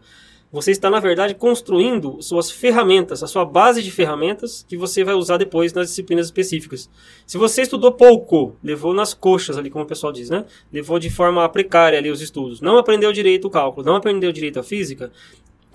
você 0.51 0.71
está, 0.71 0.89
na 0.89 0.99
verdade, 0.99 1.35
construindo 1.35 2.21
suas 2.21 2.49
ferramentas, 2.49 3.21
a 3.21 3.27
sua 3.27 3.43
base 3.43 3.83
de 3.83 3.91
ferramentas 3.91 4.65
que 4.67 4.77
você 4.77 5.03
vai 5.03 5.13
usar 5.13 5.37
depois 5.37 5.73
nas 5.73 5.89
disciplinas 5.89 6.27
específicas. 6.27 6.89
Se 7.25 7.37
você 7.37 7.63
estudou 7.63 7.91
pouco, 7.91 8.55
levou 8.63 8.93
nas 8.93 9.13
coxas 9.13 9.57
ali, 9.57 9.69
como 9.69 9.83
o 9.83 9.87
pessoal 9.87 10.13
diz, 10.13 10.29
né? 10.29 10.45
Levou 10.71 10.99
de 10.99 11.09
forma 11.09 11.47
precária 11.49 11.99
ali 11.99 12.09
os 12.09 12.21
estudos, 12.21 12.61
não 12.61 12.77
aprendeu 12.77 13.11
direito 13.11 13.47
o 13.47 13.51
cálculo, 13.51 13.85
não 13.85 13.95
aprendeu 13.95 14.31
direito 14.31 14.59
a 14.59 14.63
física, 14.63 15.11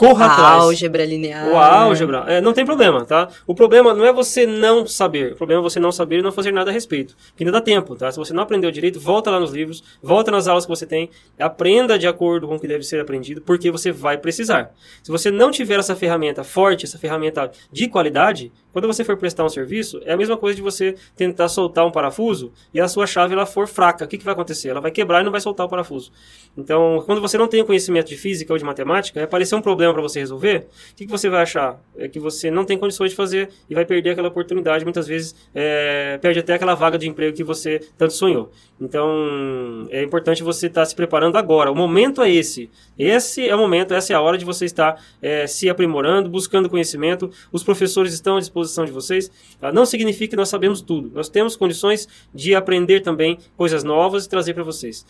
corra 0.07 0.27
a 0.27 0.33
atrás. 0.33 0.63
álgebra 0.63 1.05
linear. 1.05 1.49
O 1.49 1.57
álgebra. 1.57 2.25
É, 2.27 2.41
não 2.41 2.53
tem 2.53 2.65
problema, 2.65 3.05
tá? 3.05 3.29
O 3.47 3.55
problema 3.55 3.95
não 3.95 4.05
é 4.05 4.13
você 4.13 4.47
não 4.47 4.87
saber. 4.87 5.33
O 5.33 5.37
problema 5.37 5.61
é 5.61 5.63
você 5.63 5.79
não 5.79 5.93
saber 5.93 6.19
e 6.19 6.23
não 6.23 6.33
fazer 6.33 6.53
nada 6.53 6.71
a 6.71 6.73
respeito. 6.73 7.15
Porque 7.29 7.45
ainda 7.45 7.53
dá 7.53 7.61
tempo, 7.61 7.95
tá? 7.95 8.11
Se 8.11 8.19
você 8.19 8.33
não 8.33 8.43
aprendeu 8.43 8.71
direito, 8.71 8.99
volta 8.99 9.31
lá 9.31 9.39
nos 9.39 9.53
livros, 9.53 9.83
volta 10.03 10.31
nas 10.31 10.49
aulas 10.49 10.65
que 10.65 10.71
você 10.71 10.87
tem, 10.87 11.09
aprenda 11.39 11.99
de 11.99 12.07
acordo 12.07 12.49
com 12.49 12.57
o 12.57 12.61
que 12.61 12.67
deve 12.67 12.83
ser 12.83 13.01
aprendido, 13.01 13.41
porque 13.43 13.71
você 13.71 13.93
vai 13.93 14.19
precisar. 14.19 14.73
Se 15.03 15.11
você 15.11 15.31
não 15.31 15.51
tiver 15.51 15.79
essa 15.79 15.95
ferramenta 15.95 16.43
forte, 16.43 16.85
essa 16.85 16.99
ferramenta 16.99 17.51
de 17.71 17.89
qualidade, 17.89 18.53
quando 18.73 18.87
você 18.87 19.05
for 19.05 19.17
prestar 19.17 19.45
um 19.45 19.49
serviço, 19.49 20.01
é 20.05 20.13
a 20.13 20.17
mesma 20.17 20.37
coisa 20.37 20.57
de 20.57 20.63
você 20.63 20.95
tentar 21.17 21.49
soltar 21.49 21.87
um 21.87 21.91
parafuso 21.91 22.53
e 22.73 22.81
a 22.81 22.89
sua 22.89 23.07
chave 23.07 23.35
ela 23.35 23.47
for 23.47 23.69
fraca. 23.69 24.05
O 24.05 24.09
que, 24.09 24.19
que 24.19 24.25
vai 24.25 24.33
acontecer? 24.33 24.71
Ela 24.71 24.81
vai 24.81 24.91
quebrar 24.91 25.21
e 25.21 25.25
não 25.25 25.31
vai 25.31 25.41
soltar 25.41 25.67
o 25.67 25.69
parafuso. 25.69 26.11
Então, 26.57 27.03
quando 27.07 27.21
você 27.21 27.37
não 27.37 27.47
tem 27.47 27.65
conhecimento 27.65 28.09
de 28.09 28.17
física 28.17 28.53
ou 28.53 28.59
de 28.59 28.65
matemática, 28.65 29.23
aparecer 29.23 29.55
um 29.55 29.63
problema 29.63 29.93
para 29.93 30.03
você 30.03 30.21
resolver, 30.21 30.67
o 30.93 30.95
que, 30.97 31.07
que 31.07 31.11
você 31.11 31.29
vai 31.29 31.43
achar? 31.43 31.81
É 31.97 32.09
que 32.09 32.19
você 32.19 32.51
não 32.51 32.65
tem 32.65 32.79
condições 32.79 33.11
de 33.11 33.17
fazer 33.17 33.51
e 33.69 33.75
vai 33.75 33.85
perder 33.85 34.11
aquela 34.11 34.29
oportunidade. 34.29 34.85
Muitas 34.85 35.07
vezes, 35.07 35.35
é, 35.55 36.19
perde 36.21 36.41
até 36.41 36.55
aquela 36.55 36.75
vaga 36.75 36.99
de 36.99 37.09
emprego 37.09 37.37
que 37.37 37.45
você 37.45 37.81
tanto 37.97 38.15
sonhou. 38.15 38.51
Então, 38.81 39.87
é 39.91 40.03
importante 40.03 40.43
você 40.43 40.67
estar 40.67 40.81
tá 40.81 40.85
se 40.85 40.95
preparando 40.95 41.37
agora. 41.37 41.71
O 41.71 41.75
momento 41.75 42.23
é 42.23 42.31
esse. 42.31 42.71
Esse 42.99 43.49
é 43.49 43.55
o 43.55 43.59
momento, 43.59 43.95
essa 43.95 44.13
é 44.13 44.17
a 44.17 44.21
hora 44.21 44.37
de 44.37 44.45
você 44.45 44.65
estar 44.65 45.01
é, 45.21 45.47
se 45.47 45.71
aprimorando, 45.71 46.29
buscando 46.29 46.69
conhecimento. 46.69 47.31
Os 47.53 47.63
professores 47.63 48.13
estão 48.13 48.37
à 48.37 48.39
disposição 48.63 48.85
de 48.85 48.93
vocês, 48.93 49.31
não 49.73 49.85
significa 49.85 50.31
que 50.31 50.37
nós 50.37 50.49
sabemos 50.49 50.81
tudo. 50.81 51.11
Nós 51.15 51.29
temos 51.29 51.57
condições 51.57 52.09
de 52.35 52.55
aprender 52.55 53.01
também 53.01 53.39
coisas 53.57 53.85
novas 53.85 54.25
e 54.25 54.29
trazer 54.29 54.55
para 54.55 54.65
vocês. 54.65 55.05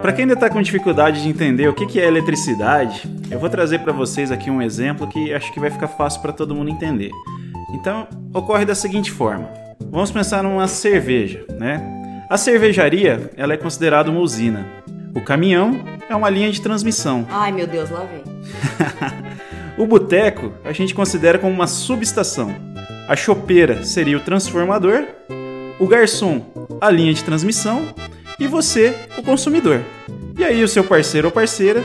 Para 0.00 0.12
quem 0.12 0.22
ainda 0.22 0.34
está 0.34 0.48
com 0.48 0.62
dificuldade 0.62 1.22
de 1.22 1.28
entender 1.28 1.68
o 1.68 1.74
que 1.74 2.00
é 2.00 2.06
eletricidade, 2.06 3.02
eu 3.30 3.38
vou 3.38 3.50
trazer 3.50 3.80
para 3.80 3.92
vocês 3.92 4.30
aqui 4.30 4.50
um 4.50 4.62
exemplo 4.62 5.08
que 5.08 5.34
acho 5.34 5.52
que 5.52 5.60
vai 5.60 5.70
ficar 5.70 5.88
fácil 5.88 6.22
para 6.22 6.32
todo 6.32 6.54
mundo 6.54 6.70
entender. 6.70 7.10
Então, 7.74 8.08
ocorre 8.32 8.64
da 8.64 8.74
seguinte 8.74 9.10
forma: 9.10 9.50
vamos 9.90 10.10
pensar 10.10 10.42
numa 10.42 10.66
cerveja, 10.68 11.44
né? 11.58 11.96
A 12.30 12.36
cervejaria 12.36 13.30
ela 13.36 13.54
é 13.54 13.56
considerada 13.56 14.10
uma 14.10 14.20
usina. 14.20 14.77
O 15.14 15.20
caminhão 15.20 15.84
é 16.08 16.14
uma 16.14 16.30
linha 16.30 16.50
de 16.50 16.60
transmissão. 16.60 17.26
Ai 17.30 17.52
meu 17.52 17.66
Deus, 17.66 17.90
lá 17.90 18.04
vem. 18.04 18.22
o 19.76 19.86
boteco 19.86 20.52
a 20.64 20.72
gente 20.72 20.94
considera 20.94 21.38
como 21.38 21.52
uma 21.52 21.66
subestação. 21.66 22.54
A 23.08 23.16
chopeira 23.16 23.84
seria 23.84 24.16
o 24.16 24.20
transformador, 24.20 25.04
o 25.78 25.86
garçom 25.86 26.44
a 26.80 26.90
linha 26.90 27.12
de 27.12 27.24
transmissão 27.24 27.88
e 28.38 28.46
você 28.46 28.94
o 29.16 29.22
consumidor. 29.22 29.82
E 30.36 30.44
aí 30.44 30.62
o 30.62 30.68
seu 30.68 30.84
parceiro 30.84 31.28
ou 31.28 31.32
parceira 31.32 31.82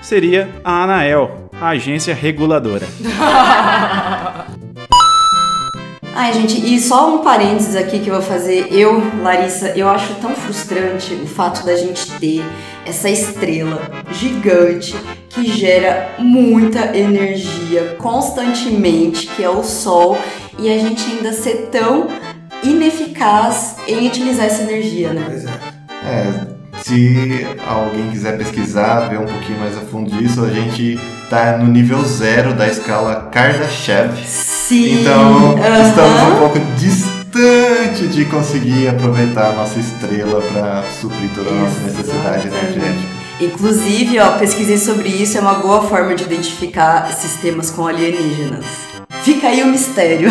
seria 0.00 0.48
a 0.64 0.82
Anael, 0.82 1.48
a 1.60 1.68
agência 1.68 2.14
reguladora. 2.14 2.86
Ai, 6.14 6.32
gente, 6.34 6.74
e 6.74 6.78
só 6.78 7.14
um 7.14 7.18
parênteses 7.18 7.74
aqui 7.74 7.98
que 7.98 8.08
eu 8.08 8.14
vou 8.14 8.22
fazer. 8.22 8.68
Eu, 8.70 9.02
Larissa, 9.22 9.68
eu 9.70 9.88
acho 9.88 10.14
tão 10.16 10.34
frustrante 10.34 11.14
o 11.14 11.26
fato 11.26 11.64
da 11.64 11.74
gente 11.74 12.10
ter 12.18 12.44
essa 12.84 13.08
estrela 13.08 13.80
gigante 14.10 14.94
que 15.30 15.50
gera 15.50 16.14
muita 16.18 16.96
energia 16.96 17.96
constantemente, 17.98 19.26
que 19.28 19.42
é 19.42 19.48
o 19.48 19.64
sol, 19.64 20.18
e 20.58 20.70
a 20.70 20.78
gente 20.78 21.02
ainda 21.10 21.32
ser 21.32 21.68
tão 21.70 22.08
ineficaz 22.62 23.76
em 23.88 24.06
utilizar 24.06 24.46
essa 24.46 24.62
energia, 24.62 25.14
né? 25.14 25.24
Pois 25.26 25.44
é. 25.46 25.72
É, 26.04 26.51
se 26.84 27.46
alguém 27.66 28.10
quiser 28.10 28.36
pesquisar, 28.36 29.08
ver 29.08 29.18
um 29.18 29.26
pouquinho 29.26 29.58
mais 29.60 29.76
a 29.76 29.80
fundo 29.80 30.10
disso, 30.10 30.44
a 30.44 30.50
gente 30.50 30.98
tá 31.30 31.56
no 31.56 31.66
nível 31.66 32.02
zero 32.04 32.54
da 32.54 32.66
escala 32.66 33.28
Kardashev. 33.32 34.16
Sim. 34.26 35.00
Então, 35.00 35.56
aham. 35.56 35.88
estamos 35.88 36.22
um 36.22 36.38
pouco 36.38 36.58
distante 36.76 38.08
de 38.08 38.24
conseguir 38.24 38.88
aproveitar 38.88 39.50
a 39.50 39.52
nossa 39.52 39.78
estrela 39.78 40.42
para 40.42 40.82
suprir 41.00 41.30
toda 41.34 41.50
a 41.50 41.54
nossa 41.54 41.80
necessidade 41.80 42.48
energética. 42.48 43.22
Inclusive, 43.40 44.18
ó, 44.18 44.38
pesquisei 44.38 44.78
sobre 44.78 45.08
isso, 45.08 45.38
é 45.38 45.40
uma 45.40 45.54
boa 45.54 45.82
forma 45.82 46.14
de 46.14 46.24
identificar 46.24 47.10
sistemas 47.12 47.70
com 47.70 47.86
alienígenas. 47.86 48.66
Fica 49.22 49.48
aí 49.48 49.62
o 49.62 49.66
mistério. 49.66 50.28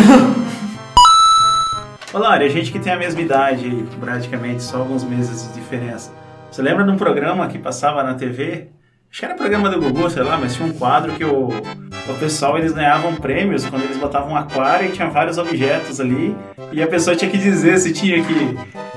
Olá, 2.13 2.33
a 2.33 2.47
gente 2.49 2.73
que 2.73 2.79
tem 2.79 2.91
a 2.91 2.97
mesma 2.97 3.21
idade, 3.21 3.85
praticamente, 3.99 4.61
só 4.61 4.79
alguns 4.79 5.03
meses 5.03 5.47
de 5.47 5.53
diferença. 5.53 6.11
Você 6.51 6.61
lembra 6.61 6.83
de 6.83 6.91
um 6.91 6.97
programa 6.97 7.47
que 7.47 7.57
passava 7.57 8.03
na 8.03 8.13
TV? 8.13 8.67
Acho 9.09 9.19
que 9.19 9.25
era 9.25 9.35
programa 9.35 9.69
do 9.69 9.79
Gugu, 9.79 10.09
sei 10.09 10.23
lá, 10.23 10.37
mas 10.37 10.55
tinha 10.55 10.67
um 10.67 10.71
quadro 10.73 11.11
que 11.13 11.23
o, 11.23 11.47
o 11.49 12.13
pessoal 12.19 12.57
eles 12.57 12.71
ganhavam 12.71 13.15
prêmios 13.15 13.65
quando 13.65 13.83
eles 13.83 13.97
botavam 13.97 14.31
um 14.33 14.35
aquário 14.37 14.87
e 14.87 14.91
tinha 14.91 15.09
vários 15.09 15.37
objetos 15.37 15.99
ali 15.99 16.35
e 16.71 16.81
a 16.81 16.87
pessoa 16.87 17.15
tinha 17.15 17.29
que 17.29 17.37
dizer 17.37 17.77
se 17.77 17.91
tinha 17.91 18.23
que, 18.23 18.33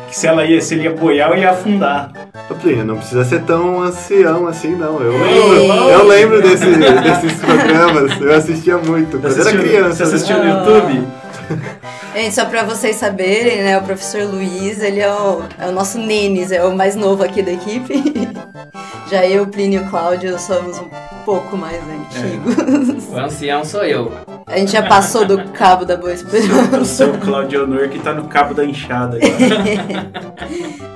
que 0.09 0.17
se 0.17 0.27
ela 0.27 0.45
ia, 0.45 0.61
se 0.61 0.75
ele 0.75 0.85
ia 0.85 0.93
boiar 0.93 1.31
ou 1.31 1.37
ia 1.37 1.51
afundar. 1.51 2.13
Plínio, 2.61 2.85
não 2.85 2.97
precisa 2.97 3.25
ser 3.25 3.43
tão 3.43 3.81
ancião 3.83 4.47
assim, 4.47 4.77
não. 4.77 5.01
Eu 5.01 5.13
lembro, 5.19 5.89
eu 5.91 6.07
lembro 6.07 6.43
desse- 6.43 6.67
desses 6.67 7.33
programas, 7.41 8.21
eu 8.21 8.33
assistia 8.33 8.79
muito. 8.79 9.19
Quando 9.19 9.33
era 9.33 9.41
assistiu- 9.41 9.61
criança. 9.61 9.93
você 10.07 10.15
assistiu 10.15 10.39
né? 10.39 10.53
no 10.53 10.59
YouTube? 10.61 11.07
Gente, 12.15 12.35
só 12.35 12.45
pra 12.45 12.63
vocês 12.63 12.97
saberem, 12.97 13.63
né, 13.63 13.77
o 13.79 13.83
professor 13.83 14.23
Luiz, 14.23 14.81
ele 14.83 15.01
é 15.01 15.13
o, 15.13 15.43
é 15.59 15.67
o 15.69 15.73
nosso 15.73 15.99
Nenes, 15.99 16.53
é 16.53 16.65
o 16.65 16.77
mais 16.77 16.95
novo 16.95 17.25
aqui 17.25 17.43
da 17.43 17.53
equipe. 17.53 18.03
Já 19.11 19.27
eu, 19.27 19.47
Plínio 19.47 19.83
e 19.83 19.85
o 19.87 19.91
Cláudio 19.91 20.39
somos 20.39 20.79
um 20.79 20.89
pouco 21.25 21.57
mais 21.57 21.79
antigos. 21.83 23.09
O 23.09 23.19
ancião 23.19 23.65
sou 23.65 23.85
eu. 23.85 24.11
A 24.47 24.59
gente 24.59 24.73
já 24.73 24.83
passou 24.83 25.27
do 25.27 25.45
cabo 25.51 25.85
da 25.85 25.97
boa 25.97 26.11
O 26.11 26.15
esperança. 26.15 26.85
seu 26.85 27.13
Claudio 27.19 27.65
Honor 27.65 27.89
que 27.89 27.99
tá 27.99 28.13
no 28.15 28.29
cabo 28.29 28.55
da 28.55 28.65
enxada 28.65 29.19
agora. 29.19 30.85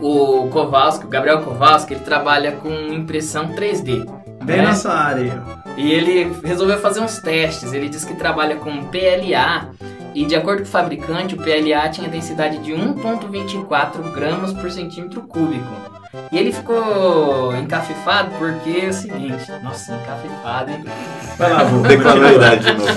O 0.00 0.48
Kowalski, 0.50 1.06
o 1.06 1.08
Gabriel 1.08 1.42
Kowalski, 1.42 1.94
ele 1.94 2.04
trabalha 2.04 2.52
com 2.52 2.68
impressão 2.70 3.48
3D. 3.48 4.06
Bem 4.48 4.56
né? 4.56 4.68
nessa 4.68 4.90
área. 4.90 5.42
E 5.76 5.92
ele 5.92 6.34
resolveu 6.42 6.78
fazer 6.78 7.00
uns 7.00 7.18
testes. 7.18 7.72
Ele 7.74 7.86
disse 7.88 8.06
que 8.06 8.14
trabalha 8.14 8.56
com 8.56 8.84
PLA 8.84 9.68
e, 10.14 10.24
de 10.24 10.34
acordo 10.34 10.62
com 10.62 10.68
o 10.68 10.70
fabricante, 10.70 11.34
o 11.34 11.36
PLA 11.36 11.88
tinha 11.90 12.08
densidade 12.08 12.58
de 12.58 12.72
1,24 12.72 14.10
gramas 14.12 14.54
por 14.54 14.70
centímetro 14.70 15.20
cúbico. 15.20 15.70
E 16.32 16.38
ele 16.38 16.50
ficou 16.50 17.54
encafifado 17.54 18.30
porque 18.38 18.86
é 18.86 18.88
o 18.88 18.92
seguinte: 18.92 19.52
nossa, 19.62 19.94
encafifado, 19.94 20.70
hein? 20.70 20.84
Vai 21.36 21.52
lá, 21.52 21.64
vô. 21.64 21.86
Declara 21.86 22.28
a 22.28 22.32
idade 22.32 22.64
de 22.64 22.72
novo. 22.72 22.92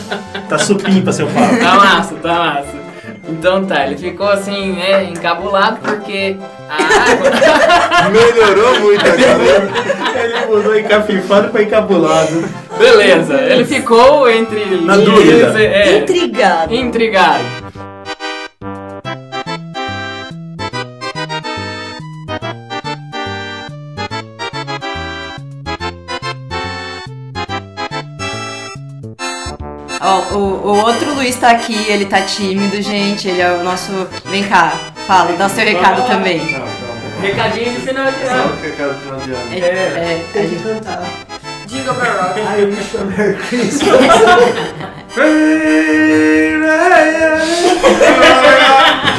Tá 0.48 0.58
supimpa 0.58 1.12
seu 1.12 1.28
papo. 1.28 1.60
Tá 1.60 1.76
massa, 1.76 2.16
tá 2.16 2.34
massa. 2.34 2.82
Então 3.28 3.66
tá, 3.66 3.86
ele 3.86 3.98
ficou 3.98 4.30
assim, 4.30 4.74
né, 4.74 5.04
encabulado 5.04 5.80
porque 5.82 6.38
a 6.72 7.12
água. 7.12 8.10
Melhorou 8.10 8.80
muito 8.80 9.06
agora. 9.06 9.70
Ele 10.24 10.46
mudou 10.48 10.78
encafifado 10.78 11.50
pra 11.50 11.64
encabulado. 11.64 12.44
Beleza, 12.78 13.34
ele 13.42 13.66
ficou 13.66 14.30
entre. 14.30 14.82
Na 14.82 14.98
dúvida. 14.98 15.62
É, 15.62 15.98
Intrigado. 16.00 16.74
intrigado. 16.74 17.44
Ó, 30.04 30.36
o, 30.36 30.38
o 30.68 30.78
outro 30.86 31.14
Luiz 31.14 31.36
tá 31.36 31.52
aqui, 31.52 31.76
ele 31.88 32.06
tá 32.06 32.22
tímido, 32.22 32.82
gente. 32.82 33.28
Ele 33.28 33.42
é 33.42 33.52
o 33.52 33.64
nosso. 33.64 33.92
Vem 34.26 34.44
cá, 34.44 34.74
fala, 35.06 35.34
dá 35.34 35.46
o 35.46 35.50
seu 35.50 35.64
recado 35.64 36.08
também. 36.08 36.40
Recadinho 37.22 37.72
de 37.74 37.80
final 37.82 38.12
de 38.12 38.26
Só 38.26 38.34
ano. 38.34 38.54
o 38.54 38.62
recado 38.62 38.94
final 39.02 39.20
de 39.20 39.32
ano. 39.32 39.54
É, 39.54 39.58
é, 39.58 40.26
a 40.30 40.34
Tem 40.34 40.50
que 40.50 40.56
cantar. 40.64 41.04
Jingle 41.68 41.94
Bell 41.94 42.14
Rock. 42.18 42.40
I 42.40 42.66
wish 42.66 42.94
you 42.94 43.00
a 43.00 43.06
Merry 43.06 43.36
Christmas. 43.36 44.02